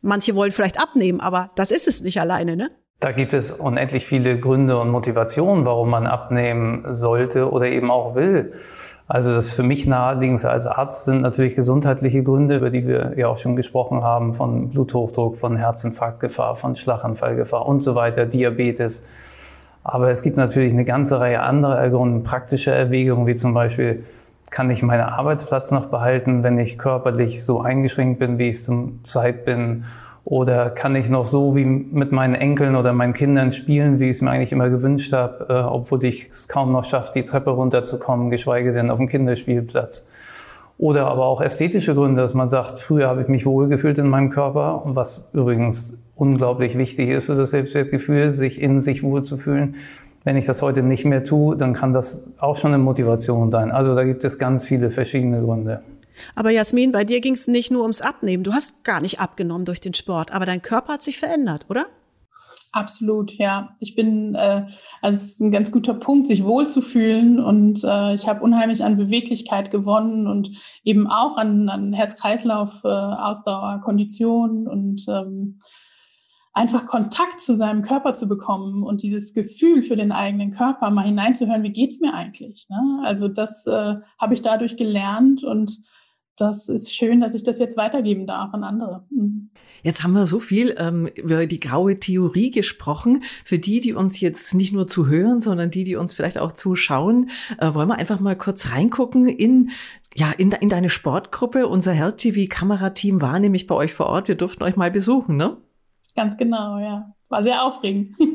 Manche 0.00 0.34
wollen 0.34 0.52
vielleicht 0.52 0.80
abnehmen, 0.80 1.20
aber 1.20 1.48
das 1.56 1.70
ist 1.70 1.88
es 1.88 2.02
nicht 2.02 2.20
alleine, 2.20 2.56
ne? 2.56 2.70
Da 3.00 3.12
gibt 3.12 3.32
es 3.32 3.52
unendlich 3.52 4.06
viele 4.06 4.40
Gründe 4.40 4.78
und 4.78 4.90
Motivationen, 4.90 5.64
warum 5.64 5.90
man 5.90 6.06
abnehmen 6.06 6.84
sollte 6.88 7.50
oder 7.50 7.66
eben 7.66 7.90
auch 7.90 8.16
will. 8.16 8.54
Also 9.06 9.32
das 9.32 9.54
für 9.54 9.62
mich 9.62 9.86
naheliegendste 9.86 10.50
als 10.50 10.66
Arzt 10.66 11.04
sind 11.04 11.22
natürlich 11.22 11.54
gesundheitliche 11.54 12.22
Gründe, 12.22 12.56
über 12.56 12.70
die 12.70 12.86
wir 12.86 13.14
ja 13.16 13.28
auch 13.28 13.38
schon 13.38 13.56
gesprochen 13.56 14.02
haben, 14.02 14.34
von 14.34 14.70
Bluthochdruck, 14.70 15.38
von 15.38 15.56
Herzinfarktgefahr, 15.56 16.56
von 16.56 16.76
Schlaganfallgefahr 16.76 17.64
und 17.66 17.82
so 17.82 17.94
weiter, 17.94 18.26
Diabetes. 18.26 19.06
Aber 19.82 20.10
es 20.10 20.22
gibt 20.22 20.36
natürlich 20.36 20.72
eine 20.72 20.84
ganze 20.84 21.20
Reihe 21.20 21.40
anderer 21.40 21.88
Gründe, 21.88 22.22
praktische 22.22 22.70
Erwägungen, 22.72 23.26
wie 23.26 23.36
zum 23.36 23.54
Beispiel 23.54 24.04
kann 24.50 24.70
ich 24.70 24.82
meinen 24.82 25.02
Arbeitsplatz 25.02 25.70
noch 25.70 25.86
behalten, 25.86 26.42
wenn 26.42 26.58
ich 26.58 26.78
körperlich 26.78 27.44
so 27.44 27.60
eingeschränkt 27.60 28.18
bin, 28.18 28.38
wie 28.38 28.48
ich 28.48 28.62
zum 28.62 29.04
Zeit 29.04 29.44
bin? 29.44 29.84
Oder 30.24 30.70
kann 30.70 30.94
ich 30.94 31.08
noch 31.08 31.26
so 31.26 31.56
wie 31.56 31.64
mit 31.64 32.12
meinen 32.12 32.34
Enkeln 32.34 32.76
oder 32.76 32.92
meinen 32.92 33.14
Kindern 33.14 33.52
spielen, 33.52 33.98
wie 33.98 34.04
ich 34.04 34.16
es 34.16 34.22
mir 34.22 34.30
eigentlich 34.30 34.52
immer 34.52 34.68
gewünscht 34.68 35.12
habe, 35.12 35.46
äh, 35.48 35.52
obwohl 35.54 36.04
ich 36.04 36.28
es 36.28 36.48
kaum 36.48 36.72
noch 36.72 36.84
schaffe, 36.84 37.12
die 37.14 37.24
Treppe 37.24 37.50
runterzukommen, 37.50 38.28
geschweige 38.28 38.72
denn 38.72 38.90
auf 38.90 38.98
dem 38.98 39.08
Kinderspielplatz? 39.08 40.06
Oder 40.76 41.06
aber 41.06 41.24
auch 41.24 41.40
ästhetische 41.40 41.94
Gründe, 41.94 42.20
dass 42.20 42.34
man 42.34 42.48
sagt, 42.48 42.78
früher 42.78 43.08
habe 43.08 43.22
ich 43.22 43.28
mich 43.28 43.46
wohlgefühlt 43.46 43.98
in 43.98 44.08
meinem 44.08 44.30
Körper, 44.30 44.82
was 44.84 45.30
übrigens 45.32 45.98
unglaublich 46.14 46.76
wichtig 46.76 47.08
ist 47.08 47.26
für 47.26 47.34
das 47.34 47.50
Selbstwertgefühl, 47.50 48.34
sich 48.34 48.60
in 48.60 48.80
sich 48.80 49.02
wohlzufühlen. 49.02 49.76
Wenn 50.24 50.36
ich 50.36 50.46
das 50.46 50.62
heute 50.62 50.82
nicht 50.82 51.04
mehr 51.04 51.24
tue, 51.24 51.56
dann 51.56 51.72
kann 51.72 51.92
das 51.92 52.24
auch 52.38 52.56
schon 52.56 52.74
eine 52.74 52.82
Motivation 52.82 53.50
sein. 53.50 53.70
Also 53.70 53.94
da 53.94 54.04
gibt 54.04 54.24
es 54.24 54.38
ganz 54.38 54.66
viele 54.66 54.90
verschiedene 54.90 55.40
Gründe. 55.40 55.82
Aber 56.34 56.50
Jasmin, 56.50 56.92
bei 56.92 57.04
dir 57.04 57.20
ging 57.20 57.34
es 57.34 57.46
nicht 57.46 57.70
nur 57.70 57.82
ums 57.82 58.00
Abnehmen. 58.00 58.42
Du 58.42 58.52
hast 58.52 58.84
gar 58.84 59.00
nicht 59.00 59.20
abgenommen 59.20 59.64
durch 59.64 59.80
den 59.80 59.94
Sport, 59.94 60.32
aber 60.32 60.46
dein 60.46 60.62
Körper 60.62 60.94
hat 60.94 61.02
sich 61.02 61.18
verändert, 61.18 61.66
oder? 61.68 61.86
Absolut, 62.72 63.32
ja. 63.38 63.70
Ich 63.80 63.94
bin, 63.94 64.34
äh, 64.34 64.66
also 65.00 65.16
es 65.16 65.24
ist 65.24 65.40
ein 65.40 65.50
ganz 65.50 65.72
guter 65.72 65.94
Punkt, 65.94 66.28
sich 66.28 66.44
wohlzufühlen 66.44 67.40
und 67.40 67.82
äh, 67.82 68.14
ich 68.14 68.28
habe 68.28 68.42
unheimlich 68.42 68.84
an 68.84 68.98
Beweglichkeit 68.98 69.70
gewonnen 69.70 70.26
und 70.26 70.50
eben 70.84 71.06
auch 71.06 71.38
an, 71.38 71.70
an 71.70 71.94
Herz-Kreislauf, 71.94 72.84
äh, 72.84 72.88
Ausdauer, 72.88 73.80
Kondition 73.82 74.68
und 74.68 75.06
ähm, 75.08 75.58
einfach 76.58 76.86
Kontakt 76.86 77.40
zu 77.40 77.56
seinem 77.56 77.82
Körper 77.82 78.14
zu 78.14 78.28
bekommen 78.28 78.82
und 78.82 79.02
dieses 79.02 79.32
Gefühl 79.32 79.82
für 79.82 79.96
den 79.96 80.10
eigenen 80.10 80.50
Körper 80.50 80.90
mal 80.90 81.06
hineinzuhören, 81.06 81.62
wie 81.62 81.72
geht's 81.72 82.00
mir 82.00 82.12
eigentlich? 82.12 82.66
Ne? 82.68 83.00
Also 83.04 83.28
das 83.28 83.64
äh, 83.66 83.94
habe 84.18 84.34
ich 84.34 84.42
dadurch 84.42 84.76
gelernt 84.76 85.44
und 85.44 85.78
das 86.36 86.68
ist 86.68 86.94
schön, 86.94 87.20
dass 87.20 87.34
ich 87.34 87.42
das 87.42 87.58
jetzt 87.58 87.76
weitergeben 87.76 88.26
darf 88.26 88.54
an 88.54 88.64
andere. 88.64 89.04
Mhm. 89.10 89.50
Jetzt 89.82 90.02
haben 90.02 90.12
wir 90.12 90.26
so 90.26 90.40
viel 90.40 90.74
ähm, 90.78 91.06
über 91.06 91.46
die 91.46 91.60
graue 91.60 92.00
Theorie 92.00 92.50
gesprochen. 92.50 93.22
Für 93.44 93.58
die, 93.58 93.80
die 93.80 93.92
uns 93.92 94.20
jetzt 94.20 94.54
nicht 94.54 94.72
nur 94.72 94.88
zuhören, 94.88 95.40
sondern 95.40 95.70
die, 95.70 95.84
die 95.84 95.96
uns 95.96 96.12
vielleicht 96.12 96.38
auch 96.38 96.52
zuschauen, 96.52 97.30
äh, 97.58 97.72
wollen 97.74 97.88
wir 97.88 97.98
einfach 97.98 98.18
mal 98.18 98.36
kurz 98.36 98.70
reingucken 98.70 99.28
in 99.28 99.70
ja, 100.16 100.32
in, 100.32 100.50
in 100.52 100.68
deine 100.68 100.90
Sportgruppe. 100.90 101.68
Unser 101.68 101.92
Health 101.92 102.18
TV 102.18 102.48
Kamerateam 102.48 103.20
war 103.20 103.38
nämlich 103.38 103.66
bei 103.66 103.74
euch 103.74 103.94
vor 103.94 104.06
Ort. 104.06 104.26
Wir 104.26 104.34
durften 104.34 104.64
euch 104.64 104.74
mal 104.74 104.90
besuchen, 104.90 105.36
ne? 105.36 105.58
Ganz 106.18 106.36
genau, 106.36 106.80
ja. 106.80 107.14
War 107.28 107.44
sehr 107.44 107.62
aufregend. 107.62 108.16
okay, 108.18 108.34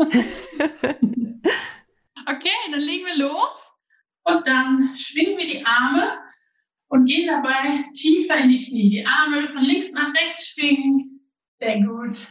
dann 2.72 2.80
legen 2.80 3.06
wir 3.06 3.18
los 3.18 3.74
und 4.24 4.48
dann 4.48 4.96
schwingen 4.96 5.38
wir 5.38 5.46
die 5.46 5.66
Arme 5.66 6.14
und 6.88 7.06
gehen 7.08 7.28
dabei 7.28 7.84
tiefer 7.94 8.38
in 8.38 8.48
die 8.52 8.66
Knie. 8.66 8.90
Die 8.90 9.06
Arme 9.06 9.50
von 9.50 9.64
links 9.64 9.92
nach 9.92 10.14
rechts 10.14 10.54
schwingen. 10.54 11.28
Sehr 11.60 11.82
gut. 11.82 12.30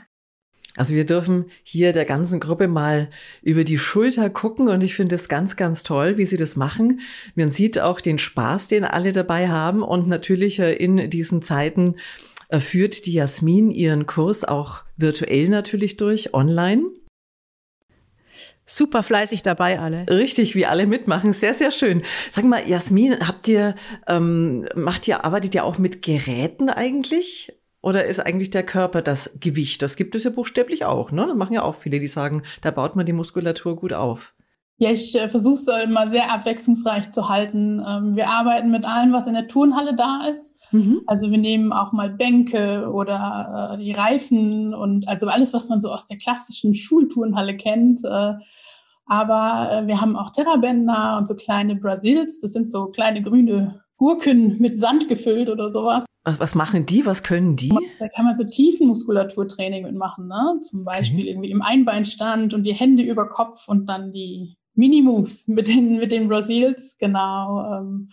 Also 0.75 0.95
wir 0.95 1.05
dürfen 1.05 1.45
hier 1.63 1.93
der 1.93 2.07
ganzen 2.07 2.41
Gruppe 2.41 2.67
mal 2.67 3.11
über 3.43 3.63
die 3.63 3.77
Schulter 3.77 4.31
gucken 4.31 4.69
und 4.69 4.83
ich 4.83 4.95
finde 4.95 5.17
es 5.17 5.29
ganz, 5.29 5.57
ganz 5.57 5.83
toll, 5.83 6.17
wie 6.17 6.25
sie 6.25 6.39
das 6.39 6.57
machen. 6.57 7.01
Man 7.35 7.51
sieht 7.51 7.79
auch 7.79 8.01
den 8.01 8.19
Spaß, 8.19 8.69
den 8.69 8.87
alle 8.87 9.13
dabei 9.13 9.51
haben 9.51 9.83
und 9.83 10.09
natürlich 10.09 10.61
äh, 10.61 10.73
in 10.73 11.11
diesen 11.11 11.43
Zeiten 11.43 11.97
führt 12.61 13.07
die 13.07 13.15
Jasmin 13.15 13.71
ihren 13.71 14.07
Kurs 14.07 14.45
auch 14.45 14.85
virtuell 14.97 15.49
natürlich 15.49 15.97
durch, 15.97 16.35
online. 16.35 16.83
Super 18.65 19.03
fleißig 19.03 19.43
dabei 19.43 19.81
alle. 19.81 20.07
Richtig, 20.09 20.55
wie 20.55 20.67
alle 20.67 20.87
mitmachen. 20.87 21.33
Sehr, 21.33 21.53
sehr 21.53 21.71
schön. 21.71 22.03
Sag 22.31 22.45
mal, 22.45 22.67
Jasmin, 22.67 23.27
habt 23.27 23.49
ihr, 23.49 23.75
ähm, 24.07 24.69
macht 24.75 25.09
ihr, 25.09 25.25
arbeitet 25.25 25.55
ihr 25.55 25.65
auch 25.65 25.79
mit 25.79 26.03
Geräten 26.03 26.71
eigentlich? 26.71 27.53
Oder 27.83 28.05
ist 28.05 28.21
eigentlich 28.21 28.51
der 28.51 28.63
Körper 28.63 29.03
das 29.03 29.37
Gewicht? 29.41 29.83
Das 29.83 29.97
gibt 29.97 30.15
es 30.15 30.23
ja 30.23 30.31
buchstäblich 30.31 30.85
auch, 30.85 31.11
ne? 31.11 31.27
Das 31.27 31.37
machen 31.37 31.55
ja 31.55 31.63
auch 31.63 31.75
viele, 31.75 31.99
die 31.99 32.07
sagen, 32.07 32.43
da 32.61 32.71
baut 32.71 32.95
man 32.95 33.05
die 33.05 33.13
Muskulatur 33.13 33.77
gut 33.77 33.93
auf. 33.93 34.35
Ja, 34.83 34.91
ich 34.91 35.15
äh, 35.15 35.29
versuche 35.29 35.55
es 35.55 35.69
immer 35.69 36.09
sehr 36.09 36.33
abwechslungsreich 36.33 37.13
zu 37.13 37.29
halten. 37.29 37.81
Ähm, 37.87 38.17
wir 38.17 38.29
arbeiten 38.29 38.73
mit 38.73 38.85
allem, 38.85 39.13
was 39.13 39.29
in 39.29 39.35
der 39.35 39.47
Turnhalle 39.47 39.95
da 39.95 40.27
ist. 40.29 40.57
Mhm. 40.73 41.03
Also 41.07 41.31
wir 41.31 41.39
nehmen 41.39 41.73
auch 41.73 41.93
mal 41.93 42.11
Bänke 42.11 42.91
oder 42.93 43.75
äh, 43.75 43.79
die 43.79 43.93
Reifen 43.93 44.75
und 44.75 45.07
also 45.07 45.29
alles, 45.29 45.55
was 45.55 45.69
man 45.69 45.81
so 45.81 45.89
aus 45.89 46.07
der 46.07 46.19
klassischen 46.19 46.75
Schulturnhalle 46.75 47.57
kennt. 47.57 48.01
Äh, 48.03 48.33
aber 49.07 49.71
äh, 49.71 49.87
wir 49.87 50.01
haben 50.01 50.17
auch 50.17 50.33
Terrabänder 50.33 51.17
und 51.17 51.29
so 51.29 51.37
kleine 51.37 51.77
Brasils. 51.77 52.41
Das 52.41 52.53
sind 52.53 52.69
so 52.69 52.87
kleine 52.87 53.23
grüne 53.23 53.85
Gurken 53.99 54.59
mit 54.59 54.77
Sand 54.77 55.09
gefüllt 55.09 55.49
oder 55.49 55.71
sowas. 55.71 56.07
Was, 56.25 56.41
was 56.41 56.57
machen 56.57 56.87
die? 56.87 57.07
Was 57.07 57.23
können 57.23 57.55
die? 57.55 57.73
Da 58.01 58.09
kann 58.09 58.25
man 58.25 58.35
so 58.35 58.43
Tiefenmuskulaturtraining 58.43 59.85
mitmachen. 59.85 60.27
Ne? 60.27 60.59
Zum 60.69 60.83
Beispiel 60.83 61.21
okay. 61.21 61.31
irgendwie 61.31 61.53
im 61.53 61.63
Einbeinstand 61.63 62.53
und 62.53 62.65
die 62.65 62.75
Hände 62.75 63.05
über 63.05 63.29
Kopf 63.29 63.69
und 63.69 63.87
dann 63.87 64.13
die 64.13 64.57
Mini-Moves 64.75 65.49
mit 65.49 65.69
den, 65.69 65.99
mit 65.99 66.13
den 66.13 66.29
Brasils. 66.29 66.97
Genau. 66.99 67.65
Ähm, 67.65 68.09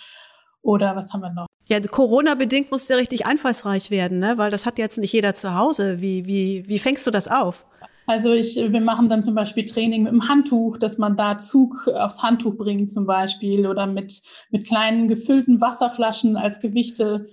oder 0.61 0.95
was 0.95 1.13
haben 1.13 1.21
wir 1.21 1.31
noch? 1.31 1.47
Ja, 1.67 1.79
Corona-bedingt 1.79 2.71
muss 2.71 2.89
ja 2.89 2.95
richtig 2.95 3.25
einfallsreich 3.25 3.91
werden, 3.91 4.19
ne? 4.19 4.37
weil 4.37 4.49
das 4.49 4.65
hat 4.65 4.79
jetzt 4.79 4.97
nicht 4.97 5.13
jeder 5.13 5.35
zu 5.35 5.53
Hause. 5.53 6.01
Wie, 6.01 6.25
wie, 6.25 6.63
wie 6.67 6.79
fängst 6.79 7.05
du 7.05 7.11
das 7.11 7.27
auf? 7.27 7.65
Also 8.07 8.33
ich, 8.33 8.55
wir 8.55 8.81
machen 8.81 9.07
dann 9.07 9.21
zum 9.21 9.35
Beispiel 9.35 9.65
Training 9.65 10.01
mit 10.01 10.11
dem 10.11 10.27
Handtuch, 10.27 10.79
dass 10.79 10.97
man 10.97 11.15
da 11.15 11.37
Zug 11.37 11.87
aufs 11.87 12.23
Handtuch 12.23 12.57
bringt 12.57 12.91
zum 12.91 13.05
Beispiel 13.05 13.67
oder 13.67 13.85
mit, 13.85 14.23
mit 14.49 14.65
kleinen 14.65 15.07
gefüllten 15.07 15.61
Wasserflaschen 15.61 16.35
als 16.35 16.59
Gewichte 16.59 17.27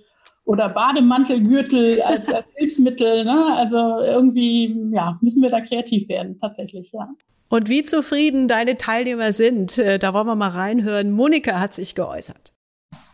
oder 0.47 0.69
Bademantelgürtel 0.69 2.01
als, 2.01 2.27
als 2.29 2.47
Hilfsmittel. 2.55 3.25
Ne? 3.25 3.53
Also 3.55 3.99
irgendwie 3.99 4.75
ja, 4.91 5.19
müssen 5.21 5.43
wir 5.43 5.49
da 5.49 5.61
kreativ 5.61 6.07
werden, 6.09 6.39
tatsächlich, 6.39 6.91
ja. 6.93 7.09
Und 7.49 7.69
wie 7.69 7.83
zufrieden 7.83 8.47
deine 8.47 8.77
Teilnehmer 8.77 9.31
sind, 9.31 9.77
äh, 9.77 9.99
da 9.99 10.13
wollen 10.13 10.27
wir 10.27 10.35
mal 10.35 10.49
reinhören. 10.49 11.11
Monika 11.11 11.59
hat 11.59 11.73
sich 11.73 11.95
geäußert. 11.95 12.53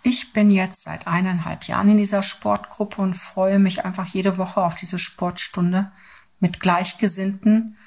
Ich 0.04 0.34
bin 0.34 0.52
jetzt 0.52 0.84
seit 0.84 1.08
eineinhalb 1.08 1.64
Jahren 1.66 1.90
in 1.90 1.98
dieser 1.98 2.24
Sportgruppe 2.24 3.02
und 3.02 3.16
freue 3.16 3.60
mich 3.60 3.86
einfach 3.86 4.08
jede 4.08 4.38
Woche 4.38 4.64
auf 4.64 4.76
diese 4.76 5.00
Sportstunde 5.00 5.92
mit 6.40 6.60
Gleichgesinnten, 6.60 7.78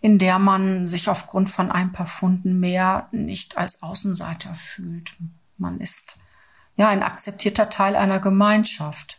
in 0.00 0.18
der 0.18 0.38
man 0.38 0.86
sich 0.86 1.08
aufgrund 1.08 1.50
von 1.50 1.70
ein 1.70 1.92
paar 1.92 2.06
Funden 2.06 2.60
mehr 2.60 3.08
nicht 3.10 3.58
als 3.58 3.82
Außenseiter 3.82 4.54
fühlt. 4.54 5.12
Man 5.56 5.78
ist 5.78 6.18
ja 6.78 6.88
ein 6.88 7.02
akzeptierter 7.02 7.68
Teil 7.68 7.94
einer 7.96 8.20
Gemeinschaft. 8.20 9.18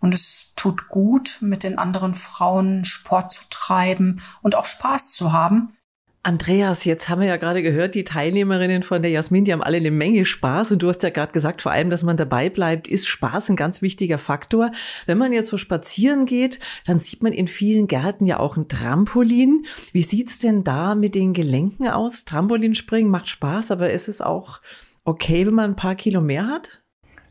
Und 0.00 0.14
es 0.14 0.52
tut 0.54 0.88
gut, 0.88 1.38
mit 1.40 1.64
den 1.64 1.76
anderen 1.76 2.14
Frauen 2.14 2.84
Sport 2.84 3.32
zu 3.32 3.42
treiben 3.50 4.22
und 4.42 4.54
auch 4.54 4.64
Spaß 4.64 5.10
zu 5.10 5.32
haben. 5.32 5.74
Andreas, 6.22 6.84
jetzt 6.84 7.08
haben 7.08 7.20
wir 7.20 7.28
ja 7.28 7.36
gerade 7.36 7.62
gehört, 7.62 7.94
die 7.94 8.04
Teilnehmerinnen 8.04 8.82
von 8.82 9.02
der 9.02 9.10
Jasmin, 9.10 9.44
die 9.44 9.52
haben 9.52 9.62
alle 9.62 9.78
eine 9.78 9.90
Menge 9.90 10.24
Spaß 10.24 10.72
und 10.72 10.82
du 10.82 10.88
hast 10.88 11.02
ja 11.02 11.10
gerade 11.10 11.32
gesagt, 11.32 11.62
vor 11.62 11.72
allem, 11.72 11.90
dass 11.90 12.02
man 12.02 12.16
dabei 12.16 12.50
bleibt, 12.50 12.86
ist 12.86 13.08
Spaß 13.08 13.48
ein 13.48 13.56
ganz 13.56 13.82
wichtiger 13.82 14.18
Faktor. 14.18 14.70
Wenn 15.06 15.16
man 15.16 15.32
jetzt 15.32 15.48
so 15.48 15.58
spazieren 15.58 16.26
geht, 16.26 16.58
dann 16.86 16.98
sieht 16.98 17.22
man 17.22 17.32
in 17.32 17.46
vielen 17.48 17.86
Gärten 17.86 18.26
ja 18.26 18.38
auch 18.40 18.56
ein 18.56 18.68
Trampolin. 18.68 19.64
Wie 19.92 20.02
sieht's 20.02 20.38
denn 20.38 20.64
da 20.64 20.94
mit 20.96 21.14
den 21.14 21.32
Gelenken 21.32 21.88
aus? 21.88 22.24
Trampolinspringen 22.24 23.10
macht 23.10 23.28
Spaß, 23.28 23.70
aber 23.70 23.90
ist 23.90 24.08
es 24.08 24.20
auch 24.20 24.60
okay, 25.08 25.46
wenn 25.46 25.54
man 25.54 25.70
ein 25.70 25.76
paar 25.76 25.94
Kilo 25.94 26.20
mehr 26.20 26.46
hat? 26.46 26.82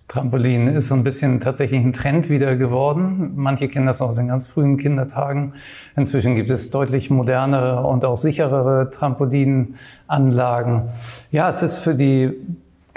Trampolin 0.07 0.67
ist 0.67 0.87
so 0.87 0.95
ein 0.95 1.03
bisschen 1.03 1.41
tatsächlich 1.41 1.83
ein 1.83 1.93
Trend 1.93 2.29
wieder 2.29 2.55
geworden. 2.55 3.33
Manche 3.35 3.67
kennen 3.67 3.85
das 3.85 4.01
aus 4.01 4.15
den 4.15 4.29
ganz 4.29 4.47
frühen 4.47 4.77
Kindertagen. 4.77 5.53
Inzwischen 5.95 6.35
gibt 6.35 6.49
es 6.49 6.71
deutlich 6.71 7.09
modernere 7.09 7.85
und 7.85 8.05
auch 8.05 8.15
sicherere 8.15 8.89
Trampolinanlagen. 8.89 10.89
Ja, 11.29 11.49
es 11.49 11.61
ist 11.61 11.77
für 11.77 11.93
die 11.93 12.33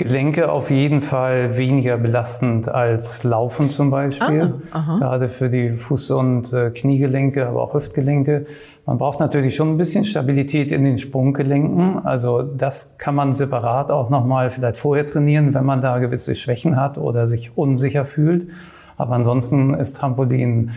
Gelenke 0.01 0.51
auf 0.51 0.71
jeden 0.71 1.03
Fall 1.03 1.59
weniger 1.59 1.99
belastend 1.99 2.71
als 2.71 3.23
Laufen 3.23 3.69
zum 3.69 3.91
Beispiel. 3.91 4.55
Ah, 4.71 4.97
Gerade 4.99 5.29
für 5.29 5.51
die 5.51 5.73
Fuß- 5.73 6.15
und 6.15 6.55
äh, 6.55 6.71
Kniegelenke, 6.71 7.47
aber 7.47 7.63
auch 7.63 7.75
Hüftgelenke. 7.75 8.47
Man 8.87 8.97
braucht 8.97 9.21
natürlich 9.21 9.57
schon 9.57 9.75
ein 9.75 9.77
bisschen 9.77 10.07
Stabilität 10.07 10.73
in 10.73 10.85
den 10.85 10.97
Sprunggelenken. 10.97 11.99
Also 12.07 12.41
das 12.41 12.97
kann 12.97 13.15
man 13.15 13.35
separat 13.35 13.91
auch 13.91 14.09
nochmal 14.09 14.49
vielleicht 14.49 14.79
vorher 14.79 15.05
trainieren, 15.05 15.53
wenn 15.53 15.67
man 15.67 15.83
da 15.83 15.99
gewisse 15.99 16.35
Schwächen 16.35 16.77
hat 16.77 16.97
oder 16.97 17.27
sich 17.27 17.59
unsicher 17.59 18.07
fühlt. 18.07 18.49
Aber 18.97 19.15
ansonsten 19.15 19.75
ist 19.75 19.99
Trampolin 19.99 20.71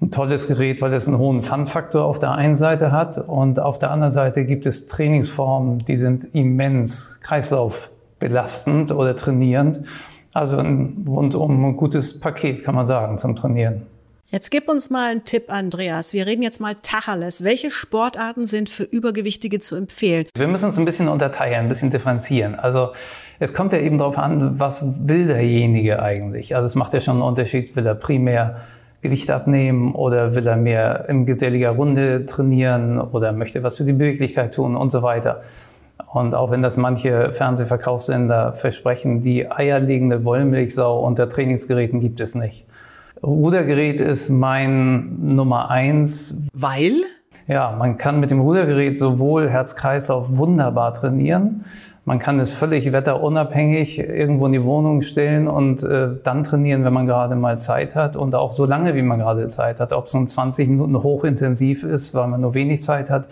ein 0.00 0.10
tolles 0.10 0.48
Gerät, 0.48 0.80
weil 0.80 0.94
es 0.94 1.06
einen 1.06 1.18
hohen 1.18 1.42
Fun-Faktor 1.42 2.06
auf 2.06 2.18
der 2.18 2.32
einen 2.32 2.56
Seite 2.56 2.90
hat 2.90 3.18
und 3.18 3.60
auf 3.60 3.78
der 3.78 3.90
anderen 3.90 4.12
Seite 4.12 4.46
gibt 4.46 4.64
es 4.64 4.86
Trainingsformen, 4.86 5.84
die 5.84 5.96
sind 5.98 6.34
immens 6.34 7.20
Kreislauf 7.20 7.91
belastend 8.22 8.92
oder 8.92 9.16
trainierend. 9.16 9.80
Also 10.32 10.56
ein 10.56 11.04
rundum 11.06 11.76
gutes 11.76 12.20
Paket, 12.20 12.64
kann 12.64 12.74
man 12.74 12.86
sagen, 12.86 13.18
zum 13.18 13.36
Trainieren. 13.36 13.82
Jetzt 14.30 14.50
gib 14.50 14.70
uns 14.70 14.88
mal 14.88 15.10
einen 15.10 15.24
Tipp, 15.24 15.52
Andreas. 15.52 16.14
Wir 16.14 16.26
reden 16.26 16.42
jetzt 16.42 16.58
mal 16.58 16.74
Tacheles. 16.80 17.44
Welche 17.44 17.70
Sportarten 17.70 18.46
sind 18.46 18.70
für 18.70 18.84
Übergewichtige 18.84 19.60
zu 19.60 19.76
empfehlen? 19.76 20.24
Wir 20.34 20.48
müssen 20.48 20.64
uns 20.66 20.78
ein 20.78 20.86
bisschen 20.86 21.08
unterteilen, 21.08 21.66
ein 21.66 21.68
bisschen 21.68 21.90
differenzieren. 21.90 22.54
Also 22.54 22.92
es 23.40 23.52
kommt 23.52 23.74
ja 23.74 23.80
eben 23.80 23.98
darauf 23.98 24.16
an, 24.16 24.58
was 24.58 24.86
will 25.06 25.26
derjenige 25.26 26.00
eigentlich. 26.00 26.56
Also 26.56 26.66
es 26.66 26.76
macht 26.76 26.94
ja 26.94 27.02
schon 27.02 27.16
einen 27.16 27.24
Unterschied, 27.24 27.76
will 27.76 27.84
er 27.84 27.94
primär 27.94 28.62
Gewicht 29.02 29.30
abnehmen 29.30 29.94
oder 29.94 30.34
will 30.34 30.46
er 30.46 30.56
mehr 30.56 31.08
in 31.10 31.26
geselliger 31.26 31.70
Runde 31.70 32.24
trainieren 32.24 32.98
oder 33.00 33.32
möchte 33.32 33.62
was 33.62 33.76
für 33.76 33.84
die 33.84 33.92
Beweglichkeit 33.92 34.54
tun 34.54 34.76
und 34.76 34.90
so 34.92 35.02
weiter. 35.02 35.42
Und 36.12 36.34
auch 36.34 36.50
wenn 36.50 36.60
das 36.60 36.76
manche 36.76 37.32
Fernsehverkaufssender 37.32 38.52
versprechen, 38.52 39.22
die 39.22 39.50
eierlegende 39.50 40.24
Wollmilchsau 40.24 41.00
unter 41.00 41.28
Trainingsgeräten 41.28 42.00
gibt 42.00 42.20
es 42.20 42.34
nicht. 42.34 42.66
Rudergerät 43.22 43.98
ist 44.00 44.28
mein 44.28 45.34
Nummer 45.34 45.70
eins. 45.70 46.42
Weil? 46.52 46.96
Ja, 47.48 47.74
man 47.78 47.96
kann 47.96 48.20
mit 48.20 48.30
dem 48.30 48.40
Rudergerät 48.40 48.98
sowohl 48.98 49.48
Herz-Kreislauf 49.48 50.26
wunderbar 50.28 50.92
trainieren. 50.92 51.64
Man 52.04 52.18
kann 52.18 52.40
es 52.40 52.52
völlig 52.52 52.92
wetterunabhängig 52.92 53.98
irgendwo 53.98 54.46
in 54.46 54.52
die 54.52 54.64
Wohnung 54.64 55.02
stellen 55.02 55.48
und 55.48 55.82
äh, 55.82 56.08
dann 56.22 56.44
trainieren, 56.44 56.84
wenn 56.84 56.92
man 56.92 57.06
gerade 57.06 57.36
mal 57.36 57.58
Zeit 57.58 57.94
hat 57.94 58.16
und 58.16 58.34
auch 58.34 58.52
so 58.52 58.66
lange, 58.66 58.94
wie 58.94 59.02
man 59.02 59.20
gerade 59.20 59.48
Zeit 59.48 59.80
hat. 59.80 59.92
Ob 59.92 60.06
es 60.06 60.14
nun 60.14 60.28
20 60.28 60.68
Minuten 60.68 61.02
hochintensiv 61.02 61.84
ist, 61.84 62.12
weil 62.12 62.26
man 62.26 62.42
nur 62.42 62.52
wenig 62.52 62.82
Zeit 62.82 63.08
hat 63.08 63.28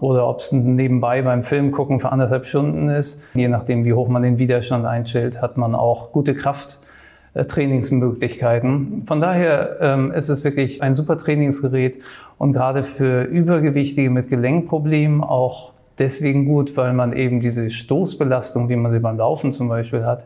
oder 0.00 0.26
ob 0.26 0.40
es 0.40 0.50
nebenbei 0.52 1.22
beim 1.22 1.42
Film 1.42 1.72
gucken 1.72 2.00
für 2.00 2.10
anderthalb 2.10 2.46
Stunden 2.46 2.88
ist. 2.88 3.22
Je 3.34 3.48
nachdem, 3.48 3.84
wie 3.84 3.92
hoch 3.92 4.08
man 4.08 4.22
den 4.22 4.38
Widerstand 4.38 4.86
einstellt, 4.86 5.42
hat 5.42 5.58
man 5.58 5.74
auch 5.74 6.12
gute 6.12 6.34
Krafttrainingsmöglichkeiten. 6.34 9.02
Von 9.06 9.20
daher 9.20 9.76
ähm, 9.80 10.10
ist 10.12 10.30
es 10.30 10.42
wirklich 10.42 10.82
ein 10.82 10.94
super 10.94 11.18
Trainingsgerät 11.18 12.00
und 12.38 12.54
gerade 12.54 12.82
für 12.82 13.24
Übergewichtige 13.24 14.08
mit 14.08 14.30
Gelenkproblemen 14.30 15.22
auch 15.22 15.74
deswegen 15.98 16.46
gut, 16.46 16.78
weil 16.78 16.94
man 16.94 17.12
eben 17.12 17.40
diese 17.40 17.70
Stoßbelastung, 17.70 18.70
wie 18.70 18.76
man 18.76 18.92
sie 18.92 19.00
beim 19.00 19.18
Laufen 19.18 19.52
zum 19.52 19.68
Beispiel 19.68 20.06
hat, 20.06 20.24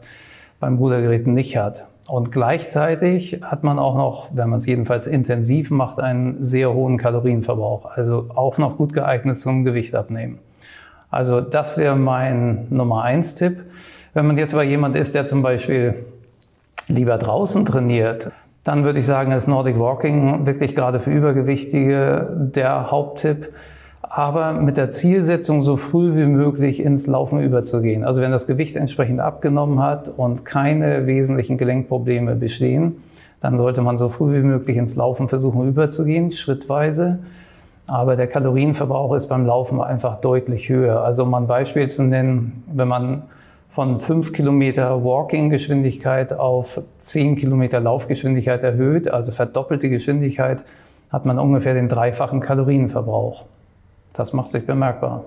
beim 0.61 0.77
Rudergerät 0.77 1.27
nicht 1.27 1.57
hat. 1.57 1.89
Und 2.07 2.33
gleichzeitig 2.33 3.41
hat 3.43 3.65
man 3.65 3.79
auch 3.79 3.97
noch, 3.97 4.29
wenn 4.35 4.51
man 4.51 4.59
es 4.59 4.67
jedenfalls 4.67 5.07
intensiv 5.07 5.71
macht, 5.71 5.99
einen 6.01 6.43
sehr 6.43 6.73
hohen 6.73 6.99
Kalorienverbrauch. 6.99 7.87
Also 7.87 8.27
auch 8.35 8.59
noch 8.59 8.77
gut 8.77 8.93
geeignet 8.93 9.39
zum 9.39 9.65
Gewicht 9.65 9.95
abnehmen. 9.95 10.39
Also 11.11 11.41
das 11.41 11.79
wäre 11.79 11.97
mein 11.97 12.67
Nummer 12.71 13.03
eins 13.03 13.37
Tipp. 13.37 13.63
Wenn 14.13 14.27
man 14.27 14.37
jetzt 14.37 14.53
aber 14.53 14.65
jemand 14.65 14.97
ist, 14.97 15.15
der 15.15 15.27
zum 15.27 15.43
Beispiel 15.43 16.05
lieber 16.89 17.17
draußen 17.17 17.65
trainiert, 17.65 18.31
dann 18.65 18.85
würde 18.85 18.99
ich 18.99 19.07
sagen, 19.07 19.33
ist 19.33 19.47
Nordic 19.47 19.79
Walking 19.79 20.47
wirklich 20.47 20.75
gerade 20.75 21.01
für 21.01 21.11
Übergewichtige 21.11 22.29
der 22.55 22.91
Haupttipp 22.91 23.53
aber 24.11 24.53
mit 24.53 24.77
der 24.77 24.91
Zielsetzung, 24.91 25.63
so 25.63 25.77
früh 25.77 26.15
wie 26.17 26.27
möglich 26.27 26.81
ins 26.81 27.07
Laufen 27.07 27.41
überzugehen. 27.41 28.05
Also 28.05 28.21
wenn 28.21 28.31
das 28.31 28.47
Gewicht 28.47 28.77
entsprechend 28.77 29.21
abgenommen 29.21 29.83
hat 29.83 30.11
und 30.17 30.45
keine 30.45 31.07
wesentlichen 31.07 31.59
Gelenkprobleme 31.59 32.35
bestehen, 32.35 32.97
dann 33.41 33.59
sollte 33.59 33.83
man 33.83 33.99
so 33.99 34.09
früh 34.09 34.35
wie 34.35 34.43
möglich 34.43 34.77
ins 34.77 34.97
Laufen 34.97 35.29
versuchen 35.29 35.69
überzugehen, 35.69 36.31
schrittweise. 36.31 37.19
Aber 37.87 38.17
der 38.17 38.27
Kalorienverbrauch 38.27 39.15
ist 39.15 39.27
beim 39.27 39.45
Laufen 39.45 39.81
einfach 39.81 40.21
deutlich 40.21 40.69
höher. 40.69 41.03
Also 41.03 41.25
um 41.25 41.35
ein 41.35 41.47
Beispiel 41.47 41.89
zu 41.89 42.03
nennen, 42.03 42.65
wenn 42.73 42.89
man 42.89 43.23
von 43.71 44.01
5 44.01 44.33
Kilometer 44.33 45.05
Walking-Geschwindigkeit 45.05 46.33
auf 46.33 46.81
10 46.99 47.37
Kilometer 47.37 47.81
Laufgeschwindigkeit 47.81 48.63
erhöht, 48.63 49.09
also 49.09 49.33
verdoppelte 49.33 49.91
Geschwindigkeit, 49.91 50.65
hat 51.11 51.27
man 51.27 51.39
ungefähr 51.39 51.75
den 51.75 51.89
dreifachen 51.89 52.41
Kalorienverbrauch. 52.41 53.45
Das 54.15 54.33
macht 54.33 54.51
sich 54.51 54.65
bemerkbar. 54.65 55.27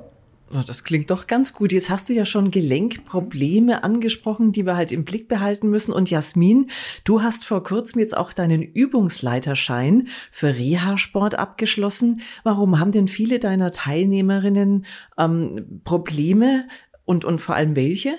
Oh, 0.54 0.62
das 0.66 0.86
klingt 0.86 1.12
doch 1.12 1.28
ganz 1.28 1.54
gut. 1.54 1.74
Jetzt 1.74 1.90
hast 1.90 2.08
du 2.08 2.14
ja 2.14 2.24
schon 2.24 2.52
Gelenkprobleme 2.52 3.84
angesprochen, 3.84 4.54
die 4.54 4.66
wir 4.66 4.78
halt 4.78 4.94
im 4.94 5.04
Blick 5.04 5.28
behalten 5.28 5.70
müssen. 5.70 5.92
Und 5.92 6.10
Jasmin, 6.10 6.68
du 7.04 7.22
hast 7.22 7.44
vor 7.44 7.64
kurzem 7.64 8.00
jetzt 8.00 8.16
auch 8.16 8.32
deinen 8.32 8.62
Übungsleiterschein 8.62 10.08
für 10.32 10.56
Reha-Sport 10.56 11.36
abgeschlossen. 11.36 12.22
Warum 12.44 12.80
haben 12.80 12.94
denn 12.94 13.10
viele 13.10 13.40
deiner 13.40 13.72
Teilnehmerinnen 13.72 14.86
ähm, 15.18 15.82
Probleme 15.84 16.66
und, 17.04 17.26
und 17.26 17.42
vor 17.42 17.56
allem 17.56 17.76
welche? 17.76 18.16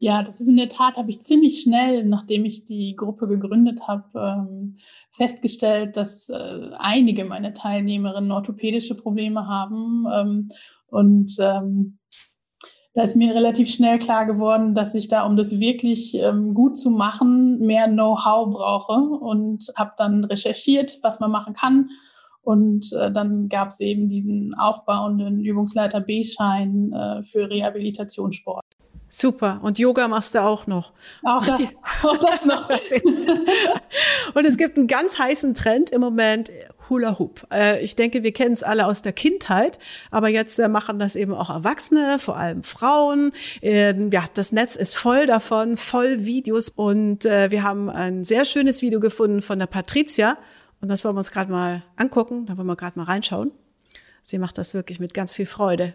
Ja, 0.00 0.22
das 0.22 0.40
ist 0.40 0.48
in 0.48 0.56
der 0.56 0.68
Tat, 0.68 0.96
habe 0.96 1.10
ich 1.10 1.22
ziemlich 1.22 1.60
schnell, 1.60 2.04
nachdem 2.04 2.44
ich 2.44 2.66
die 2.66 2.94
Gruppe 2.94 3.26
gegründet 3.26 3.88
habe, 3.88 4.04
ähm, 4.14 4.74
festgestellt, 5.10 5.96
dass 5.96 6.28
äh, 6.28 6.70
einige 6.78 7.24
meiner 7.24 7.54
Teilnehmerinnen 7.54 8.30
orthopädische 8.30 8.94
Probleme 8.94 9.46
haben. 9.46 10.06
Ähm, 10.12 10.48
und 10.86 11.36
ähm, 11.40 11.98
da 12.94 13.02
ist 13.04 13.16
mir 13.16 13.34
relativ 13.34 13.70
schnell 13.70 13.98
klar 13.98 14.26
geworden, 14.26 14.74
dass 14.74 14.94
ich 14.94 15.08
da, 15.08 15.24
um 15.24 15.36
das 15.36 15.60
wirklich 15.60 16.14
ähm, 16.14 16.54
gut 16.54 16.76
zu 16.76 16.90
machen, 16.90 17.60
mehr 17.60 17.86
Know-how 17.86 18.50
brauche 18.50 18.94
und 18.94 19.72
habe 19.76 19.92
dann 19.96 20.24
recherchiert, 20.24 20.98
was 21.02 21.20
man 21.20 21.30
machen 21.30 21.54
kann. 21.54 21.90
Und 22.40 22.92
äh, 22.94 23.12
dann 23.12 23.48
gab 23.48 23.68
es 23.68 23.80
eben 23.80 24.08
diesen 24.08 24.54
aufbauenden 24.58 25.44
Übungsleiter 25.44 26.00
B-Schein 26.00 26.92
äh, 26.92 27.22
für 27.22 27.50
Rehabilitationssport. 27.50 28.64
Super. 29.10 29.60
Und 29.62 29.78
Yoga 29.78 30.06
machst 30.06 30.34
du 30.34 30.42
auch 30.42 30.66
noch. 30.66 30.92
Auch 31.22 31.44
das, 31.44 31.60
auch 32.02 32.16
das 32.18 32.44
noch. 32.44 32.68
und 34.34 34.44
es 34.44 34.56
gibt 34.56 34.76
einen 34.76 34.86
ganz 34.86 35.18
heißen 35.18 35.54
Trend 35.54 35.90
im 35.90 36.00
Moment, 36.00 36.50
Hula 36.90 37.18
Hoop. 37.18 37.46
Äh, 37.52 37.82
ich 37.82 37.96
denke, 37.96 38.22
wir 38.22 38.32
kennen 38.32 38.52
es 38.52 38.62
alle 38.62 38.86
aus 38.86 39.02
der 39.02 39.12
Kindheit, 39.12 39.78
aber 40.10 40.28
jetzt 40.28 40.58
äh, 40.58 40.68
machen 40.68 40.98
das 40.98 41.16
eben 41.16 41.32
auch 41.34 41.50
Erwachsene, 41.50 42.18
vor 42.18 42.36
allem 42.36 42.62
Frauen. 42.62 43.32
Ähm, 43.62 44.10
ja, 44.10 44.24
das 44.34 44.52
Netz 44.52 44.76
ist 44.76 44.94
voll 44.94 45.26
davon, 45.26 45.76
voll 45.76 46.24
Videos 46.24 46.68
und 46.68 47.24
äh, 47.24 47.50
wir 47.50 47.62
haben 47.62 47.88
ein 47.88 48.24
sehr 48.24 48.44
schönes 48.44 48.82
Video 48.82 49.00
gefunden 49.00 49.42
von 49.42 49.58
der 49.58 49.66
Patricia 49.66 50.36
und 50.80 50.88
das 50.88 51.04
wollen 51.04 51.14
wir 51.14 51.20
uns 51.20 51.30
gerade 51.30 51.50
mal 51.50 51.82
angucken, 51.96 52.46
da 52.46 52.56
wollen 52.56 52.66
wir 52.66 52.76
gerade 52.76 52.98
mal 52.98 53.04
reinschauen. 53.04 53.52
Sie 54.22 54.38
macht 54.38 54.58
das 54.58 54.74
wirklich 54.74 55.00
mit 55.00 55.14
ganz 55.14 55.34
viel 55.34 55.46
Freude. 55.46 55.94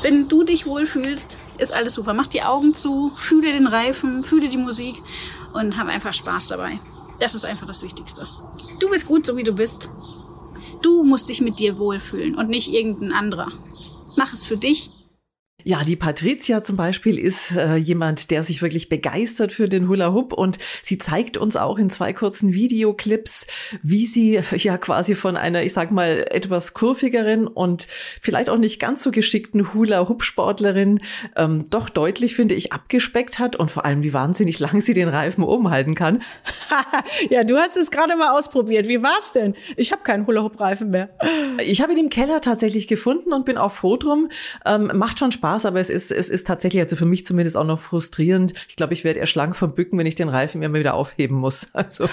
Wenn 0.00 0.28
du 0.28 0.44
dich 0.44 0.66
wohlfühlst, 0.66 1.36
ist 1.58 1.74
alles 1.74 1.94
super. 1.94 2.14
Mach 2.14 2.28
die 2.28 2.42
Augen 2.42 2.74
zu, 2.74 3.10
fühle 3.16 3.52
den 3.52 3.66
Reifen, 3.66 4.24
fühle 4.24 4.48
die 4.48 4.56
Musik 4.56 5.02
und 5.52 5.76
hab 5.76 5.88
einfach 5.88 6.14
Spaß 6.14 6.48
dabei. 6.48 6.80
Das 7.18 7.34
ist 7.34 7.44
einfach 7.44 7.66
das 7.66 7.82
Wichtigste. 7.82 8.28
Du 8.78 8.88
bist 8.90 9.08
gut, 9.08 9.26
so 9.26 9.36
wie 9.36 9.42
du 9.42 9.52
bist. 9.52 9.90
Du 10.82 11.02
musst 11.02 11.28
dich 11.28 11.40
mit 11.40 11.58
dir 11.58 11.78
wohlfühlen 11.78 12.36
und 12.36 12.48
nicht 12.48 12.72
irgendein 12.72 13.12
anderer. 13.12 13.48
Mach 14.16 14.32
es 14.32 14.46
für 14.46 14.56
dich 14.56 14.90
ja, 15.64 15.82
die 15.82 15.96
Patricia 15.96 16.62
zum 16.62 16.76
Beispiel 16.76 17.18
ist 17.18 17.56
äh, 17.56 17.74
jemand, 17.74 18.30
der 18.30 18.44
sich 18.44 18.62
wirklich 18.62 18.88
begeistert 18.88 19.52
für 19.52 19.68
den 19.68 19.88
Hula 19.88 20.12
Hoop 20.12 20.32
und 20.32 20.56
sie 20.82 20.98
zeigt 20.98 21.36
uns 21.36 21.56
auch 21.56 21.78
in 21.78 21.90
zwei 21.90 22.12
kurzen 22.12 22.54
Videoclips, 22.54 23.44
wie 23.82 24.06
sie 24.06 24.40
ja 24.56 24.78
quasi 24.78 25.16
von 25.16 25.36
einer, 25.36 25.64
ich 25.64 25.72
sag 25.72 25.90
mal, 25.90 26.24
etwas 26.30 26.74
kurvigeren 26.74 27.48
und 27.48 27.88
vielleicht 28.22 28.50
auch 28.50 28.56
nicht 28.56 28.80
ganz 28.80 29.02
so 29.02 29.10
geschickten 29.10 29.74
Hula 29.74 30.08
Hoop 30.08 30.22
Sportlerin 30.22 31.00
ähm, 31.34 31.64
doch 31.68 31.88
deutlich, 31.88 32.36
finde 32.36 32.54
ich, 32.54 32.72
abgespeckt 32.72 33.40
hat 33.40 33.56
und 33.56 33.68
vor 33.68 33.84
allem, 33.84 34.04
wie 34.04 34.12
wahnsinnig 34.12 34.60
lang 34.60 34.80
sie 34.80 34.94
den 34.94 35.08
Reifen 35.08 35.42
oben 35.42 35.70
halten 35.70 35.96
kann. 35.96 36.22
ja, 37.30 37.42
du 37.42 37.56
hast 37.56 37.76
es 37.76 37.90
gerade 37.90 38.14
mal 38.14 38.38
ausprobiert. 38.38 38.86
Wie 38.86 39.02
war's 39.02 39.32
denn? 39.32 39.56
Ich 39.76 39.90
habe 39.90 40.02
keinen 40.04 40.24
Hula 40.28 40.42
Hoop 40.44 40.60
Reifen 40.60 40.90
mehr. 40.90 41.10
Ich 41.60 41.82
habe 41.82 41.92
ihn 41.92 41.98
im 41.98 42.10
Keller 42.10 42.40
tatsächlich 42.40 42.86
gefunden 42.86 43.32
und 43.32 43.44
bin 43.44 43.58
auch 43.58 43.72
froh 43.72 43.96
drum. 43.96 44.28
Ähm, 44.64 44.92
macht 44.94 45.18
schon 45.18 45.32
Spaß 45.32 45.57
Spaß, 45.58 45.66
aber 45.66 45.80
es 45.80 45.90
ist, 45.90 46.12
es 46.12 46.28
ist 46.28 46.46
tatsächlich, 46.46 46.80
also 46.82 46.94
für 46.94 47.04
mich 47.04 47.26
zumindest 47.26 47.56
auch 47.56 47.64
noch 47.64 47.80
frustrierend. 47.80 48.54
Ich 48.68 48.76
glaube, 48.76 48.94
ich 48.94 49.02
werde 49.04 49.18
eher 49.18 49.26
schlank 49.26 49.56
vom 49.56 49.74
Bücken, 49.74 49.98
wenn 49.98 50.06
ich 50.06 50.14
den 50.14 50.28
Reifen 50.28 50.62
immer 50.62 50.78
wieder 50.78 50.94
aufheben 50.94 51.36
muss. 51.36 51.68
Also. 51.78 52.08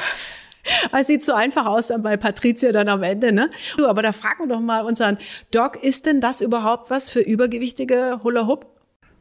Es 0.97 1.08
sieht 1.08 1.23
so 1.23 1.34
einfach 1.34 1.65
aus 1.65 1.88
dann 1.88 2.01
bei 2.01 2.17
Patricia 2.17 2.71
dann 2.71 2.88
am 2.88 3.03
Ende, 3.03 3.31
ne? 3.31 3.49
Du, 3.77 3.88
aber 3.88 4.01
da 4.01 4.12
fragen 4.12 4.43
wir 4.43 4.55
doch 4.55 4.62
mal 4.62 4.84
unseren 4.84 5.17
Doc, 5.51 5.84
ist 5.84 6.05
denn 6.05 6.21
das 6.21 6.41
überhaupt 6.41 6.89
was 6.89 7.10
für 7.10 7.19
übergewichtige 7.19 8.21
Hula 8.23 8.47
Hoop? 8.47 8.74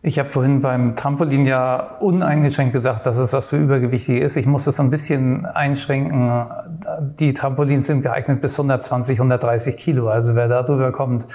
Ich 0.07 0.19
habe 0.19 0.29
vorhin 0.29 0.61
beim 0.61 0.97
Trampolin 0.97 1.47
ja 1.47 1.97
uneingeschränkt 1.99 2.75
gesagt, 2.75 3.07
dass 3.07 3.17
es 3.17 3.33
was 3.33 3.47
für 3.47 3.57
Übergewichtige 3.57 4.21
ist. 4.21 4.37
Ich 4.37 4.45
muss 4.45 4.65
das 4.65 4.77
so 4.77 4.83
ein 4.83 4.91
bisschen 4.91 5.47
einschränken. 5.47 6.45
Die 7.19 7.33
Trampolins 7.33 7.87
sind 7.87 8.03
geeignet 8.03 8.43
bis 8.43 8.53
120, 8.53 9.19
130 9.19 9.79
Kilo. 9.79 10.09
Also 10.11 10.35
wer 10.35 10.47
da 10.47 10.63
drüber 10.63 10.93
kommt, 10.93 11.27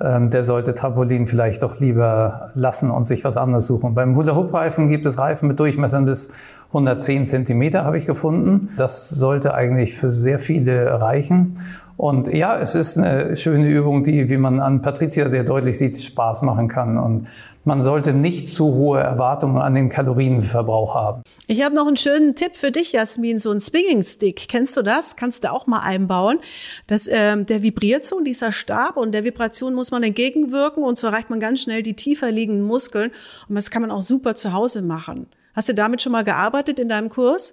ähm, 0.00 0.30
der 0.30 0.44
sollte 0.44 0.74
Trampolin 0.74 1.26
vielleicht 1.26 1.62
doch 1.62 1.78
lieber 1.78 2.52
lassen 2.54 2.90
und 2.90 3.06
sich 3.06 3.22
was 3.22 3.36
anderes 3.36 3.66
suchen. 3.66 3.94
Beim 3.94 4.16
Hula-Hoop-Reifen 4.16 4.88
gibt 4.88 5.04
es 5.04 5.18
Reifen 5.18 5.46
mit 5.46 5.60
Durchmessern 5.60 6.06
bis 6.06 6.32
110 6.68 7.26
Zentimeter, 7.26 7.84
habe 7.84 7.98
ich 7.98 8.06
gefunden. 8.06 8.70
Das 8.78 9.10
sollte 9.10 9.52
eigentlich 9.52 9.94
für 9.94 10.10
sehr 10.10 10.38
viele 10.38 11.02
reichen. 11.02 11.58
Und 11.98 12.28
ja, 12.28 12.58
es 12.58 12.74
ist 12.74 12.98
eine 12.98 13.36
schöne 13.36 13.68
Übung, 13.68 14.04
die, 14.04 14.28
wie 14.28 14.36
man 14.36 14.60
an 14.60 14.82
Patricia 14.82 15.28
sehr 15.28 15.44
deutlich 15.44 15.78
sieht, 15.78 16.00
Spaß 16.00 16.42
machen 16.42 16.68
kann. 16.68 16.98
Und 16.98 17.26
man 17.66 17.82
sollte 17.82 18.12
nicht 18.12 18.48
zu 18.48 18.66
hohe 18.66 19.00
Erwartungen 19.00 19.58
an 19.60 19.74
den 19.74 19.88
Kalorienverbrauch 19.88 20.94
haben. 20.94 21.22
Ich 21.48 21.64
habe 21.64 21.74
noch 21.74 21.88
einen 21.88 21.96
schönen 21.96 22.36
Tipp 22.36 22.54
für 22.54 22.70
dich, 22.70 22.92
Jasmin, 22.92 23.40
so 23.40 23.50
ein 23.50 23.60
Swinging 23.60 24.04
Stick. 24.04 24.46
Kennst 24.48 24.76
du 24.76 24.82
das? 24.82 25.16
Kannst 25.16 25.42
du 25.42 25.52
auch 25.52 25.66
mal 25.66 25.80
einbauen. 25.80 26.38
Das, 26.86 27.08
ähm, 27.10 27.44
der 27.44 27.64
vibriert 27.64 28.04
so, 28.04 28.20
dieser 28.20 28.52
Stab, 28.52 28.96
und 28.96 29.12
der 29.12 29.24
Vibration 29.24 29.74
muss 29.74 29.90
man 29.90 30.04
entgegenwirken 30.04 30.84
und 30.84 30.96
so 30.96 31.08
erreicht 31.08 31.28
man 31.28 31.40
ganz 31.40 31.60
schnell 31.60 31.82
die 31.82 31.94
tiefer 31.94 32.30
liegenden 32.30 32.62
Muskeln. 32.62 33.10
Und 33.48 33.56
das 33.56 33.72
kann 33.72 33.82
man 33.82 33.90
auch 33.90 34.02
super 34.02 34.36
zu 34.36 34.52
Hause 34.52 34.80
machen. 34.80 35.26
Hast 35.54 35.68
du 35.68 35.74
damit 35.74 36.02
schon 36.02 36.12
mal 36.12 36.22
gearbeitet 36.22 36.78
in 36.78 36.88
deinem 36.88 37.08
Kurs? 37.08 37.52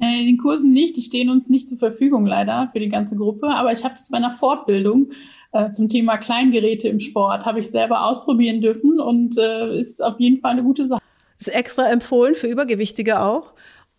Äh, 0.00 0.22
in 0.22 0.26
den 0.26 0.38
Kursen 0.38 0.72
nicht, 0.72 0.96
die 0.96 1.02
stehen 1.02 1.30
uns 1.30 1.48
nicht 1.48 1.68
zur 1.68 1.78
Verfügung 1.78 2.26
leider 2.26 2.68
für 2.72 2.80
die 2.80 2.88
ganze 2.88 3.14
Gruppe, 3.14 3.46
aber 3.48 3.70
ich 3.70 3.84
habe 3.84 3.94
es 3.94 4.10
bei 4.10 4.16
einer 4.16 4.32
Fortbildung 4.32 5.12
äh, 5.52 5.70
zum 5.70 5.88
Thema 5.88 6.16
Kleingeräte 6.16 6.88
im 6.88 7.00
Sport, 7.00 7.44
habe 7.44 7.60
ich 7.60 7.70
selber 7.70 8.06
ausprobieren 8.06 8.60
dürfen 8.60 9.00
und 9.00 9.36
äh, 9.38 9.78
ist 9.78 10.02
auf 10.02 10.18
jeden 10.18 10.38
Fall 10.38 10.52
eine 10.52 10.62
gute 10.62 10.86
Sache. 10.86 11.00
Ist 11.38 11.48
extra 11.48 11.90
empfohlen 11.90 12.34
für 12.34 12.46
Übergewichtige 12.46 13.20
auch. 13.20 13.52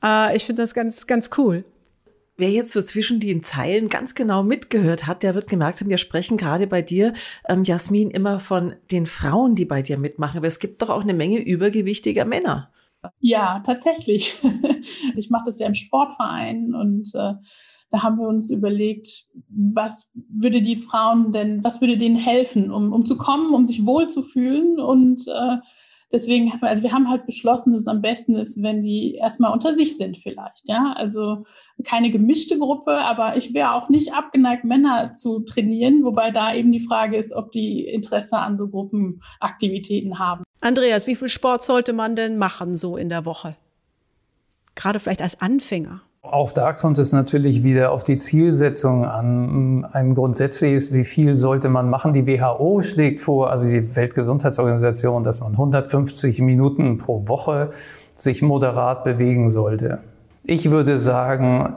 Äh, 0.04 0.36
ich 0.36 0.46
finde 0.46 0.62
das 0.63 0.74
ganz, 0.74 1.08
ganz 1.08 1.30
cool. 1.38 1.63
Wer 2.36 2.50
jetzt 2.50 2.72
so 2.72 2.82
zwischen 2.82 3.20
den 3.20 3.44
Zeilen 3.44 3.89
ganz 3.89 4.16
genau 4.16 4.42
mitgehört 4.42 5.06
hat, 5.06 5.22
der 5.22 5.36
wird 5.36 5.50
gemerkt 5.50 5.80
haben, 5.80 5.89
wir 5.89 6.00
sprechen 6.00 6.36
gerade 6.36 6.66
bei 6.66 6.82
dir, 6.82 7.13
ähm, 7.48 7.63
Jasmin, 7.63 8.10
immer 8.10 8.39
von 8.39 8.76
den 8.92 9.06
Frauen, 9.06 9.54
die 9.54 9.66
bei 9.66 9.84
dir 9.84 10.00
mitmachen. 10.00 10.38
Aber 10.38 10.48
es 10.48 10.58
gibt 10.58 10.82
doch 10.82 10.89
auch 10.89 11.04
eine 11.04 11.13
Menge 11.13 11.39
übergewichtiger 11.39 12.26
Männer. 12.26 12.72
Ja, 13.20 13.62
tatsächlich. 13.66 14.36
ich 15.16 15.30
mache 15.30 15.44
das 15.46 15.60
ja 15.60 15.68
im 15.68 15.76
Sportverein 15.76 16.74
und 16.74 17.13
äh, 17.13 17.34
da 17.93 18.01
haben 18.01 18.17
wir 18.17 18.27
uns 18.27 18.49
überlegt, 18.49 19.25
was 19.49 20.12
würde 20.15 20.63
die 20.63 20.77
Frauen 20.77 21.32
denn, 21.32 21.63
was 21.63 21.79
würde 21.79 21.95
denen 21.95 22.15
helfen, 22.15 22.71
um, 22.71 22.91
um 22.91 23.06
zu 23.06 23.19
kommen, 23.19 23.53
um 23.53 23.67
sich 23.67 23.86
wohlzufühlen 23.86 24.79
und 24.79 25.27
äh, 25.27 25.58
deswegen, 26.12 26.51
also 26.62 26.82
wir 26.82 26.91
haben 26.91 27.08
halt 27.08 27.27
beschlossen, 27.27 27.71
dass 27.71 27.82
es 27.82 27.88
am 27.88 28.01
besten 28.01 28.34
ist, 28.34 28.63
wenn 28.63 28.82
die 28.82 29.13
erstmal 29.13 29.53
unter 29.53 29.75
sich 29.75 29.95
sind 29.95 30.17
vielleicht, 30.17 30.63
ja. 30.63 30.93
Also 30.93 31.45
keine 31.84 32.10
gemischte 32.10 32.58
Gruppe, 32.58 32.97
aber 32.97 33.38
ich 33.38 33.53
wäre 33.53 33.73
auch 33.73 33.89
nicht 33.89 34.12
abgeneigt, 34.15 34.63
Männer 34.63 35.13
zu 35.13 35.41
trainieren, 35.41 36.03
wobei 36.03 36.32
da 36.32 36.51
eben 36.56 36.71
die 36.71 36.79
Frage 36.79 37.15
ist, 37.15 37.32
ob 37.32 37.51
die 37.51 37.86
Interesse 37.86 38.38
an 38.38 38.58
so 38.58 38.69
Gruppenaktivitäten 38.69 40.17
haben. 40.17 40.43
Andreas, 40.62 41.06
wie 41.06 41.15
viel 41.15 41.29
Sport 41.29 41.63
sollte 41.63 41.93
man 41.93 42.15
denn 42.15 42.39
machen 42.39 42.73
so 42.73 42.97
in 42.97 43.10
der 43.10 43.25
Woche? 43.25 43.56
Gerade 44.73 44.99
vielleicht 44.99 45.21
als 45.21 45.39
Anfänger. 45.39 46.01
Auch 46.26 46.54
da 46.54 46.72
kommt 46.72 47.00
es 47.00 47.12
natürlich 47.12 47.64
wieder 47.64 47.92
auf 47.92 48.06
die 48.06 48.16
Zielsetzung 48.16 49.04
an. 49.04 49.86
Ein 49.92 50.16
grundsätzliches, 50.16 50.94
wie 50.94 51.04
viel 51.04 51.36
sollte 51.36 51.68
man 51.68 51.90
machen? 51.90 52.14
Die 52.14 52.26
WHO 52.26 52.82
schlägt 52.82 53.20
vor, 53.20 53.52
also 53.52 53.68
die 53.68 53.94
Weltgesundheitsorganisation, 53.94 55.26
dass 55.26 55.42
man 55.42 55.52
150 55.52 56.40
Minuten 56.40 56.98
pro 56.98 57.28
Woche 57.28 57.74
sich 58.16 58.42
moderat 58.42 59.04
bewegen 59.04 59.50
sollte. 59.50 60.00
Ich 60.46 60.72
würde 60.72 60.98
sagen, 61.00 61.74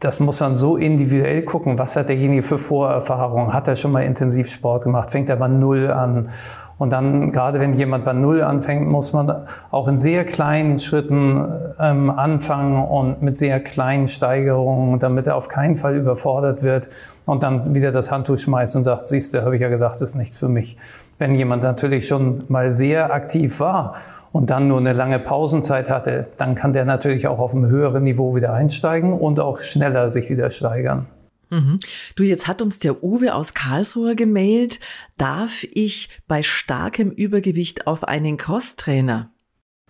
das 0.00 0.20
muss 0.20 0.38
man 0.40 0.54
so 0.54 0.76
individuell 0.76 1.42
gucken. 1.42 1.78
Was 1.78 1.96
hat 1.96 2.10
derjenige 2.10 2.42
für 2.42 2.58
Vorerfahrungen? 2.58 3.54
Hat 3.54 3.68
er 3.68 3.76
schon 3.76 3.92
mal 3.92 4.02
intensiv 4.02 4.50
Sport 4.50 4.84
gemacht? 4.84 5.12
Fängt 5.12 5.30
er 5.30 5.36
bei 5.36 5.48
Null 5.48 5.90
an? 5.90 6.28
Und 6.78 6.90
dann, 6.92 7.32
gerade 7.32 7.58
wenn 7.58 7.74
jemand 7.74 8.04
bei 8.04 8.12
Null 8.12 8.40
anfängt, 8.42 8.88
muss 8.88 9.12
man 9.12 9.46
auch 9.72 9.88
in 9.88 9.98
sehr 9.98 10.24
kleinen 10.24 10.78
Schritten 10.78 11.44
ähm, 11.80 12.08
anfangen 12.10 12.84
und 12.84 13.20
mit 13.20 13.36
sehr 13.36 13.58
kleinen 13.58 14.06
Steigerungen, 14.06 15.00
damit 15.00 15.26
er 15.26 15.36
auf 15.36 15.48
keinen 15.48 15.74
Fall 15.74 15.96
überfordert 15.96 16.62
wird 16.62 16.88
und 17.26 17.42
dann 17.42 17.74
wieder 17.74 17.90
das 17.90 18.12
Handtuch 18.12 18.38
schmeißt 18.38 18.76
und 18.76 18.84
sagt, 18.84 19.08
siehst 19.08 19.34
du, 19.34 19.44
habe 19.44 19.56
ich 19.56 19.60
ja 19.62 19.68
gesagt, 19.68 19.96
das 19.96 20.02
ist 20.02 20.14
nichts 20.14 20.38
für 20.38 20.48
mich. 20.48 20.78
Wenn 21.18 21.34
jemand 21.34 21.64
natürlich 21.64 22.06
schon 22.06 22.44
mal 22.46 22.70
sehr 22.70 23.12
aktiv 23.12 23.58
war 23.58 23.96
und 24.30 24.50
dann 24.50 24.68
nur 24.68 24.78
eine 24.78 24.92
lange 24.92 25.18
Pausenzeit 25.18 25.90
hatte, 25.90 26.28
dann 26.36 26.54
kann 26.54 26.72
der 26.72 26.84
natürlich 26.84 27.26
auch 27.26 27.40
auf 27.40 27.54
einem 27.54 27.66
höheren 27.66 28.04
Niveau 28.04 28.36
wieder 28.36 28.52
einsteigen 28.52 29.12
und 29.12 29.40
auch 29.40 29.58
schneller 29.58 30.10
sich 30.10 30.30
wieder 30.30 30.50
steigern. 30.50 31.06
Mhm. 31.50 31.78
Du, 32.16 32.22
jetzt 32.22 32.46
hat 32.46 32.62
uns 32.62 32.78
der 32.78 33.02
Uwe 33.02 33.34
aus 33.34 33.54
Karlsruhe 33.54 34.14
gemailt. 34.16 34.80
Darf 35.16 35.64
ich 35.64 36.08
bei 36.26 36.42
starkem 36.42 37.10
Übergewicht 37.10 37.86
auf 37.86 38.04
einen 38.04 38.36
Crosstrainer? 38.36 39.30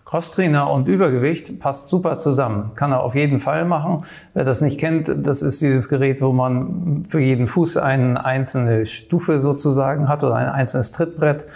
Crosstrainer 0.08 0.70
und 0.70 0.88
Übergewicht 0.88 1.60
passt 1.60 1.90
super 1.90 2.16
zusammen. 2.16 2.70
Kann 2.74 2.92
er 2.92 3.02
auf 3.02 3.14
jeden 3.14 3.40
Fall 3.40 3.66
machen. 3.66 4.06
Wer 4.32 4.44
das 4.44 4.62
nicht 4.62 4.80
kennt, 4.80 5.12
das 5.14 5.42
ist 5.42 5.60
dieses 5.60 5.90
Gerät, 5.90 6.22
wo 6.22 6.32
man 6.32 7.04
für 7.06 7.20
jeden 7.20 7.46
Fuß 7.46 7.76
eine 7.76 8.24
einzelne 8.24 8.86
Stufe 8.86 9.38
sozusagen 9.38 10.08
hat 10.08 10.24
oder 10.24 10.36
ein 10.36 10.48
einzelnes 10.48 10.92
Trittbrett 10.92 11.46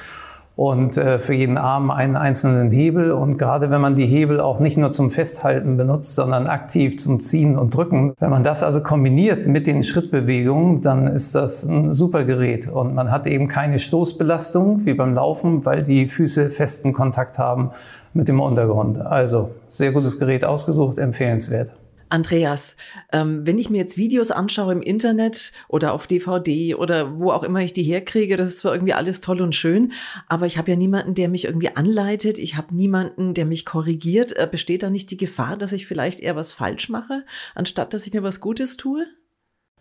und 0.55 0.97
äh, 0.97 1.19
für 1.19 1.33
jeden 1.35 1.57
Arm 1.57 1.91
einen 1.91 2.17
einzelnen 2.17 2.71
Hebel. 2.71 3.13
Und 3.13 3.39
gerade 3.39 3.71
wenn 3.71 3.81
man 3.81 3.95
die 3.95 4.07
Hebel 4.07 4.41
auch 4.41 4.61
nicht 4.61 4.77
nur 4.77 4.93
zum 4.93 5.11
Festhalten 5.11 5.77
benutzt, 5.77 6.15
sondern 6.15 6.47
aktiv 6.47 6.99
zum 6.99 7.21
Ziehen 7.21 7.59
und 7.59 7.75
Drücken, 7.75 8.15
wenn 8.21 8.31
man 8.31 8.45
das 8.45 8.63
also 8.63 8.83
kombiniert 8.83 9.47
mit 9.47 9.67
den 9.67 9.83
Schrittbewegungen, 9.83 10.83
dann 10.83 11.07
ist 11.07 11.35
das 11.35 11.65
ein 11.65 11.93
super 11.93 12.25
Gerät. 12.25 12.69
Und 12.69 12.95
man 12.95 13.11
hat 13.11 13.27
eben 13.27 13.49
keine 13.49 13.79
Stoßbelastung 13.79 14.85
wie 14.85 14.95
beim 14.95 15.15
Laufen, 15.15 15.65
weil 15.65 15.83
die 15.83 16.07
Füße 16.07 16.51
festen 16.51 16.93
Kontakt 16.93 17.39
haben 17.39 17.71
mit 18.13 18.29
dem 18.29 18.41
Untergrund. 18.41 18.99
Also 18.99 19.51
sehr 19.69 19.93
gutes 19.93 20.19
Gerät 20.19 20.45
ausgesucht, 20.45 20.99
empfehlenswert. 20.99 21.71
Andreas, 22.13 22.77
ähm, 23.13 23.47
wenn 23.47 23.59
ich 23.59 23.71
mir 23.71 23.79
jetzt 23.79 23.97
Videos 23.97 24.31
anschaue 24.31 24.73
im 24.73 24.83
Internet 24.83 25.53
oder 25.69 25.93
auf 25.95 26.07
DVD 26.07 26.75
oder 26.75 27.19
wo 27.19 27.31
auch 27.31 27.43
immer 27.43 27.61
ich 27.61 27.73
die 27.73 27.83
herkriege, 27.83 28.37
das 28.37 28.49
ist 28.49 28.59
zwar 28.59 28.75
irgendwie 28.75 28.93
alles 28.93 29.21
toll 29.21 29.41
und 29.41 29.55
schön, 29.55 29.93
aber 30.29 30.47
ich 30.47 30.59
habe 30.59 30.71
ja 30.71 30.77
niemanden, 30.77 31.15
der 31.15 31.29
mich 31.29 31.47
irgendwie 31.47 31.75
anleitet, 31.75 32.39
ich 32.39 32.57
habe 32.57 32.75
niemanden, 32.75 33.35
der 33.35 33.47
mich 33.47 33.65
korrigiert. 33.65 34.37
Äh, 34.37 34.47
besteht 34.51 34.83
da 34.83 34.91
nicht 34.91 35.11
die 35.11 35.17
Gefahr, 35.17 35.57
dass 35.57 35.73
ich 35.73 35.87
vielleicht 35.87 36.21
eher 36.21 36.37
was 36.37 36.53
falsch 36.53 36.89
mache, 36.89 37.23
anstatt 37.55 37.95
dass 37.95 38.07
ich 38.07 38.13
mir 38.13 38.23
was 38.23 38.41
Gutes 38.41 38.77
tue? 38.77 39.07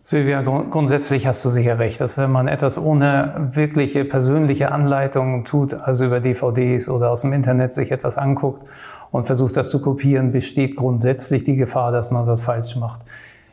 Silvia, 0.03 0.41
grundsätzlich 0.41 1.27
hast 1.27 1.45
du 1.45 1.49
sicher 1.49 1.77
recht, 1.77 2.01
dass 2.01 2.17
wenn 2.17 2.31
man 2.31 2.47
etwas 2.47 2.79
ohne 2.79 3.51
wirkliche 3.53 4.03
persönliche 4.03 4.71
Anleitung 4.71 5.45
tut, 5.45 5.75
also 5.75 6.05
über 6.05 6.19
DVDs 6.19 6.89
oder 6.89 7.11
aus 7.11 7.21
dem 7.21 7.33
Internet 7.33 7.75
sich 7.75 7.91
etwas 7.91 8.17
anguckt 8.17 8.67
und 9.11 9.25
versucht 9.25 9.57
das 9.57 9.69
zu 9.69 9.81
kopieren, 9.81 10.31
besteht 10.31 10.75
grundsätzlich 10.75 11.43
die 11.43 11.55
Gefahr, 11.55 11.91
dass 11.91 12.11
man 12.11 12.25
das 12.25 12.41
falsch 12.41 12.75
macht. 12.75 13.01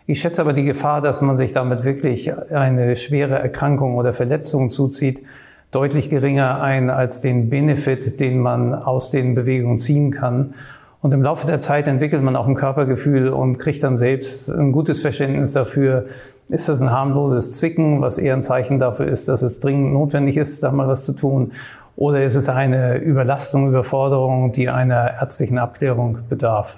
Ich 0.07 0.21
schätze 0.21 0.41
aber 0.41 0.55
die 0.55 0.65
Gefahr, 0.65 1.03
dass 1.03 1.21
man 1.21 1.37
sich 1.37 1.53
damit 1.53 1.85
wirklich 1.85 2.33
eine 2.51 2.97
schwere 2.97 3.39
Erkrankung 3.39 3.97
oder 3.97 4.15
Verletzung 4.15 4.71
zuzieht, 4.71 5.23
deutlich 5.71 6.09
geringer 6.09 6.63
ein 6.63 6.89
als 6.89 7.21
den 7.21 7.51
Benefit, 7.51 8.19
den 8.21 8.39
man 8.39 8.75
aus 8.75 9.11
den 9.11 9.35
Bewegungen 9.35 9.79
ziehen 9.79 10.11
kann. 10.11 10.55
Und 11.03 11.13
im 11.13 11.23
Laufe 11.23 11.47
der 11.47 11.61
Zeit 11.61 11.87
entwickelt 11.87 12.23
man 12.23 12.37
auch 12.37 12.47
ein 12.47 12.55
Körpergefühl 12.55 13.29
und 13.29 13.59
kriegt 13.59 13.83
dann 13.83 13.97
selbst 13.97 14.49
ein 14.49 14.73
gutes 14.73 15.01
Verständnis 15.01 15.53
dafür, 15.53 16.07
ist 16.49 16.69
das 16.69 16.81
ein 16.81 16.91
harmloses 16.91 17.53
Zwicken, 17.53 18.01
was 18.01 18.17
eher 18.17 18.35
ein 18.35 18.43
Zeichen 18.43 18.79
dafür 18.79 19.07
ist, 19.07 19.29
dass 19.29 19.43
es 19.43 19.61
dringend 19.61 19.93
notwendig 19.93 20.39
ist, 20.39 20.63
da 20.63 20.73
mal 20.73 20.89
was 20.89 21.05
zu 21.05 21.13
tun? 21.13 21.53
Oder 21.99 22.23
ist 22.23 22.37
es 22.37 22.49
eine 22.49 22.99
Überlastung, 22.99 23.71
Überforderung, 23.71 24.53
die 24.53 24.69
einer 24.69 25.15
ärztlichen 25.15 25.59
Abklärung 25.59 26.21
bedarf? 26.29 26.77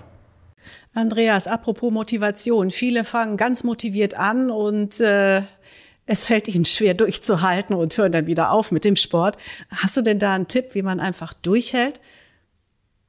Andreas, 0.94 1.46
apropos 1.46 1.92
Motivation. 1.92 2.70
Viele 2.70 3.04
fangen 3.04 3.36
ganz 3.36 3.62
motiviert 3.62 4.18
an 4.18 4.50
und 4.50 4.98
äh, 4.98 5.42
es 6.06 6.24
fällt 6.24 6.48
ihnen 6.48 6.64
schwer 6.64 6.94
durchzuhalten 6.94 7.76
und 7.76 7.98
hören 7.98 8.12
dann 8.12 8.26
wieder 8.26 8.50
auf 8.50 8.72
mit 8.72 8.86
dem 8.86 8.96
Sport. 8.96 9.36
Hast 9.70 9.94
du 9.98 10.00
denn 10.00 10.18
da 10.18 10.34
einen 10.34 10.48
Tipp, 10.48 10.68
wie 10.72 10.80
man 10.80 11.00
einfach 11.00 11.34
durchhält? 11.34 12.00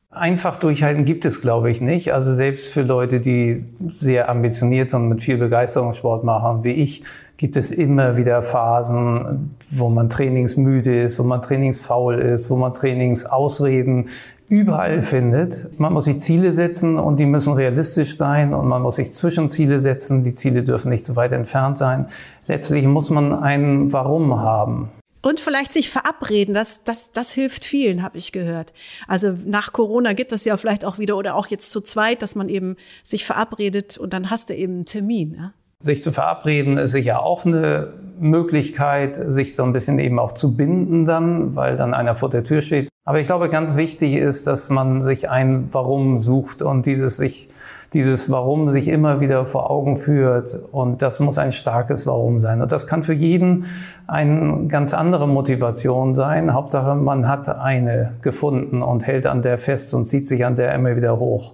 Einfach 0.10 0.58
durchhalten 0.58 1.06
gibt 1.06 1.24
es, 1.24 1.40
glaube 1.40 1.72
ich, 1.72 1.80
nicht. 1.80 2.14
Also 2.14 2.34
selbst 2.34 2.74
für 2.74 2.82
Leute, 2.82 3.22
die 3.22 3.56
sehr 4.00 4.28
ambitioniert 4.28 4.94
und 4.94 5.08
mit 5.08 5.24
viel 5.24 5.38
Begeisterung 5.38 5.94
Sport 5.94 6.26
machen, 6.26 6.66
wie 6.66 6.74
ich, 6.74 7.04
gibt 7.42 7.58
es 7.58 7.72
immer 7.72 8.18
wieder 8.18 8.44
Phasen, 8.44 9.56
wo 9.72 9.90
man 9.90 10.12
trainingsmüde 10.12 11.02
ist, 11.02 11.18
wo 11.18 11.24
man 11.24 11.42
trainingsfaul 11.42 12.20
ist, 12.20 12.52
wo 12.52 12.56
man 12.56 12.76
Trainingsausreden 12.76 14.10
überall 14.48 15.02
findet. 15.02 15.80
Man 15.80 15.92
muss 15.92 16.06
sich 16.06 16.20
Ziele 16.20 16.54
setzen 16.54 17.00
und 17.00 17.20
die 17.20 17.26
müssen 17.26 17.54
realistisch 17.54 18.16
sein 18.16 18.54
und 18.54 18.68
man 18.68 18.84
muss 18.84 18.98
sich 18.98 19.12
Zwischenziele 19.12 19.80
setzen. 19.80 20.24
Die 20.24 20.36
Ziele 20.36 20.62
dürfen 20.62 20.90
nicht 20.92 21.04
zu 21.04 21.16
weit 21.16 21.32
entfernt 21.32 21.80
sein. 21.80 22.06
Letztlich 22.46 22.86
muss 22.86 23.10
man 23.10 23.34
ein 23.34 23.92
Warum 23.92 24.40
haben. 24.40 24.90
Und 25.24 25.40
vielleicht 25.40 25.74
sich 25.74 25.90
verabreden, 25.90 26.54
das, 26.54 26.84
das, 26.84 27.12
das 27.12 27.32
hilft 27.32 27.66
vielen, 27.66 28.04
habe 28.04 28.20
ich 28.20 28.32
gehört. 28.32 28.72
Also 29.08 29.34
nach 29.46 29.74
Corona 29.74 30.14
gibt 30.14 30.32
es 30.32 30.46
ja 30.46 30.58
vielleicht 30.58 30.86
auch 30.86 31.00
wieder 31.00 31.18
oder 31.18 31.36
auch 31.36 31.48
jetzt 31.48 31.72
zu 31.72 31.82
zweit, 31.82 32.22
dass 32.22 32.36
man 32.36 32.50
eben 32.50 32.76
sich 33.04 33.26
verabredet 33.26 33.98
und 33.98 34.14
dann 34.14 34.30
hast 34.30 34.50
du 34.50 34.56
eben 34.56 34.74
einen 34.74 34.86
Termin. 34.86 35.34
Ja? 35.36 35.54
Sich 35.82 36.02
zu 36.02 36.12
verabreden 36.12 36.78
ist 36.78 36.92
sicher 36.92 37.24
auch 37.24 37.46
eine 37.46 37.90
Möglichkeit, 38.20 39.20
sich 39.30 39.56
so 39.56 39.64
ein 39.64 39.74
bisschen 39.74 40.00
eben 40.00 40.20
auch 40.20 40.32
zu 40.32 40.56
binden 40.56 41.06
dann, 41.06 41.56
weil 41.56 41.76
dann 41.76 41.94
einer 41.94 42.16
vor 42.16 42.30
der 42.30 42.44
Tür 42.44 42.62
steht. 42.62 42.88
Aber 43.04 43.20
ich 43.20 43.28
glaube, 43.28 43.50
ganz 43.50 43.76
wichtig 43.76 44.14
ist, 44.14 44.48
dass 44.48 44.70
man 44.70 45.02
sich 45.02 45.30
ein 45.30 45.70
Warum 45.72 46.20
sucht 46.20 46.62
und 46.62 46.86
dieses 46.86 47.18
sich 47.18 47.50
dieses 47.94 48.32
Warum 48.32 48.70
sich 48.70 48.88
immer 48.88 49.20
wieder 49.20 49.46
vor 49.46 49.70
Augen 49.70 49.98
führt. 49.98 50.58
Und 50.72 51.02
das 51.02 51.20
muss 51.20 51.38
ein 51.38 51.52
starkes 51.52 52.08
Warum 52.08 52.40
sein. 52.40 52.62
Und 52.62 52.72
das 52.72 52.88
kann 52.88 53.04
für 53.04 53.14
jeden 53.14 53.66
eine 54.08 54.68
ganz 54.68 54.94
andere 54.94 55.28
Motivation 55.28 56.14
sein. 56.14 56.54
Hauptsache, 56.54 56.96
man 56.96 57.28
hat 57.28 57.50
eine 57.50 58.14
gefunden 58.22 58.82
und 58.82 59.06
hält 59.06 59.28
an 59.28 59.42
der 59.42 59.58
fest 59.58 59.94
und 59.94 60.06
zieht 60.06 60.28
sich 60.28 60.46
an 60.46 60.56
der 60.56 60.74
immer 60.74 60.96
wieder 60.96 61.20
hoch. 61.20 61.54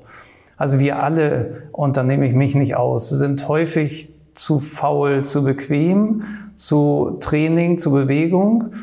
Also 0.58 0.80
wir 0.80 1.02
alle, 1.02 1.64
und 1.72 1.98
da 1.98 2.04
nehme 2.04 2.28
ich 2.28 2.34
mich 2.34 2.56
nicht 2.56 2.76
aus, 2.76 3.10
sind 3.10 3.48
häufig 3.48 4.14
zu 4.38 4.60
faul, 4.60 5.26
zu 5.26 5.44
bequem, 5.44 6.24
zu 6.56 7.18
Training, 7.20 7.78
zu 7.78 7.92
Bewegung. 7.92 8.74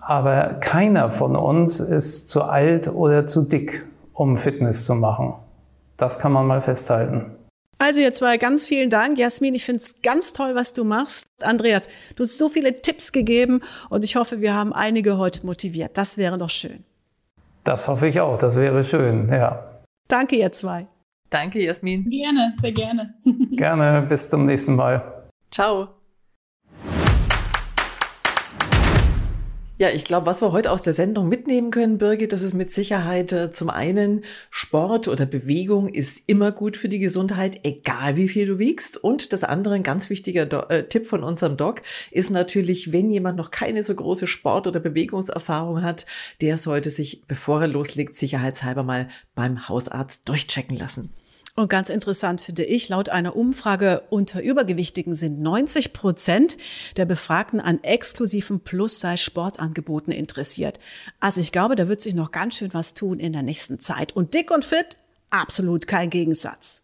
Aber 0.00 0.54
keiner 0.54 1.10
von 1.10 1.36
uns 1.36 1.78
ist 1.78 2.28
zu 2.28 2.42
alt 2.42 2.88
oder 2.88 3.26
zu 3.26 3.42
dick, 3.42 3.84
um 4.14 4.36
Fitness 4.36 4.84
zu 4.84 4.94
machen. 4.94 5.34
Das 5.96 6.18
kann 6.18 6.32
man 6.32 6.46
mal 6.46 6.60
festhalten. 6.60 7.26
Also 7.78 8.00
ihr 8.00 8.12
zwei, 8.12 8.36
ganz 8.38 8.66
vielen 8.66 8.90
Dank. 8.90 9.18
Jasmin, 9.18 9.54
ich 9.54 9.64
finde 9.64 9.82
es 9.82 10.02
ganz 10.02 10.32
toll, 10.32 10.54
was 10.54 10.72
du 10.72 10.84
machst. 10.84 11.26
Andreas, 11.40 11.88
du 12.16 12.22
hast 12.22 12.38
so 12.38 12.48
viele 12.48 12.76
Tipps 12.76 13.10
gegeben 13.12 13.60
und 13.90 14.04
ich 14.04 14.16
hoffe, 14.16 14.40
wir 14.40 14.54
haben 14.54 14.72
einige 14.72 15.18
heute 15.18 15.44
motiviert. 15.44 15.96
Das 15.96 16.16
wäre 16.16 16.38
doch 16.38 16.50
schön. 16.50 16.84
Das 17.64 17.88
hoffe 17.88 18.08
ich 18.08 18.20
auch. 18.20 18.38
Das 18.38 18.56
wäre 18.56 18.84
schön, 18.84 19.28
ja. 19.28 19.64
Danke, 20.08 20.36
ihr 20.36 20.52
zwei. 20.52 20.86
Danke, 21.32 21.64
Jasmin. 21.64 22.08
Gerne, 22.10 22.54
sehr 22.60 22.72
gerne. 22.72 23.14
gerne, 23.52 24.02
bis 24.02 24.28
zum 24.28 24.44
nächsten 24.44 24.76
Mal. 24.76 25.30
Ciao. 25.50 25.88
Ja, 29.78 29.88
ich 29.90 30.04
glaube, 30.04 30.26
was 30.26 30.42
wir 30.42 30.52
heute 30.52 30.70
aus 30.70 30.82
der 30.82 30.92
Sendung 30.92 31.28
mitnehmen 31.28 31.70
können, 31.72 31.98
Birgit, 31.98 32.32
das 32.32 32.42
ist 32.42 32.52
mit 32.52 32.70
Sicherheit 32.70 33.32
äh, 33.32 33.50
zum 33.50 33.70
einen 33.70 34.22
Sport 34.50 35.08
oder 35.08 35.24
Bewegung 35.24 35.88
ist 35.88 36.22
immer 36.28 36.52
gut 36.52 36.76
für 36.76 36.88
die 36.88 36.98
Gesundheit, 36.98 37.60
egal 37.64 38.16
wie 38.16 38.28
viel 38.28 38.46
du 38.46 38.58
wiegst. 38.58 39.02
Und 39.02 39.32
das 39.32 39.42
andere, 39.42 39.74
ein 39.74 39.82
ganz 39.82 40.10
wichtiger 40.10 40.44
Do 40.44 40.60
äh, 40.68 40.84
Tipp 40.86 41.06
von 41.06 41.24
unserem 41.24 41.56
Doc, 41.56 41.80
ist 42.10 42.30
natürlich, 42.30 42.92
wenn 42.92 43.10
jemand 43.10 43.38
noch 43.38 43.50
keine 43.50 43.82
so 43.82 43.94
große 43.94 44.26
Sport- 44.26 44.66
oder 44.66 44.78
Bewegungserfahrung 44.78 45.82
hat, 45.82 46.06
der 46.42 46.58
sollte 46.58 46.90
sich, 46.90 47.22
bevor 47.26 47.62
er 47.62 47.68
loslegt, 47.68 48.14
sicherheitshalber 48.14 48.82
mal 48.82 49.08
beim 49.34 49.68
Hausarzt 49.68 50.28
durchchecken 50.28 50.76
lassen. 50.76 51.10
Und 51.54 51.68
ganz 51.68 51.90
interessant 51.90 52.40
finde 52.40 52.64
ich, 52.64 52.88
laut 52.88 53.10
einer 53.10 53.36
Umfrage 53.36 54.04
unter 54.08 54.42
Übergewichtigen 54.42 55.14
sind 55.14 55.40
90 55.40 55.92
Prozent 55.92 56.56
der 56.96 57.04
Befragten 57.04 57.60
an 57.60 57.82
exklusiven 57.82 58.60
Plus-Size-Sportangeboten 58.60 60.12
interessiert. 60.12 60.80
Also 61.20 61.40
ich 61.40 61.52
glaube, 61.52 61.76
da 61.76 61.88
wird 61.88 62.00
sich 62.00 62.14
noch 62.14 62.30
ganz 62.30 62.56
schön 62.56 62.72
was 62.72 62.94
tun 62.94 63.20
in 63.20 63.34
der 63.34 63.42
nächsten 63.42 63.80
Zeit. 63.80 64.16
Und 64.16 64.32
dick 64.32 64.50
und 64.50 64.64
fit, 64.64 64.96
absolut 65.28 65.86
kein 65.86 66.08
Gegensatz. 66.08 66.81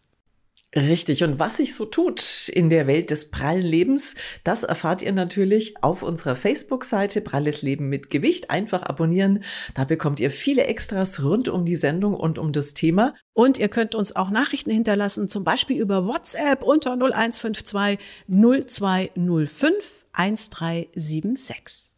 Richtig. 0.75 1.23
Und 1.23 1.39
was 1.39 1.57
sich 1.57 1.73
so 1.73 1.85
tut 1.85 2.47
in 2.49 2.69
der 2.69 2.85
Welt 2.85 3.09
des 3.09 3.31
prallen 3.31 3.65
Lebens, 3.65 4.13
das 4.43 4.63
erfahrt 4.63 5.01
ihr 5.01 5.11
natürlich 5.11 5.73
auf 5.81 6.03
unserer 6.03 6.35
Facebook-Seite 6.35 7.21
Pralles 7.21 7.63
Leben 7.63 7.89
mit 7.89 8.11
Gewicht. 8.11 8.51
Einfach 8.51 8.83
abonnieren. 8.83 9.43
Da 9.73 9.83
bekommt 9.85 10.19
ihr 10.19 10.29
viele 10.29 10.65
Extras 10.65 11.23
rund 11.23 11.49
um 11.49 11.65
die 11.65 11.75
Sendung 11.75 12.13
und 12.13 12.37
um 12.37 12.51
das 12.51 12.75
Thema. 12.75 13.15
Und 13.33 13.57
ihr 13.57 13.69
könnt 13.69 13.95
uns 13.95 14.15
auch 14.15 14.29
Nachrichten 14.29 14.69
hinterlassen, 14.69 15.27
zum 15.27 15.43
Beispiel 15.43 15.81
über 15.81 16.05
WhatsApp 16.05 16.63
unter 16.63 16.91
0152 16.91 17.97
0205 18.27 20.05
1376. 20.13 21.95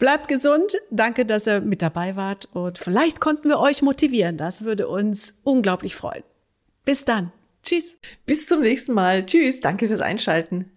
Bleibt 0.00 0.26
gesund. 0.26 0.76
Danke, 0.90 1.24
dass 1.26 1.46
ihr 1.46 1.60
mit 1.60 1.80
dabei 1.80 2.16
wart. 2.16 2.48
Und 2.54 2.78
vielleicht 2.78 3.20
konnten 3.20 3.48
wir 3.48 3.60
euch 3.60 3.82
motivieren. 3.82 4.36
Das 4.36 4.64
würde 4.64 4.88
uns 4.88 5.32
unglaublich 5.44 5.94
freuen. 5.94 6.24
Bis 6.84 7.04
dann. 7.04 7.30
Tschüss. 7.62 7.98
Bis 8.26 8.46
zum 8.46 8.60
nächsten 8.60 8.92
Mal. 8.92 9.26
Tschüss. 9.26 9.60
Danke 9.60 9.88
fürs 9.88 10.00
Einschalten. 10.00 10.70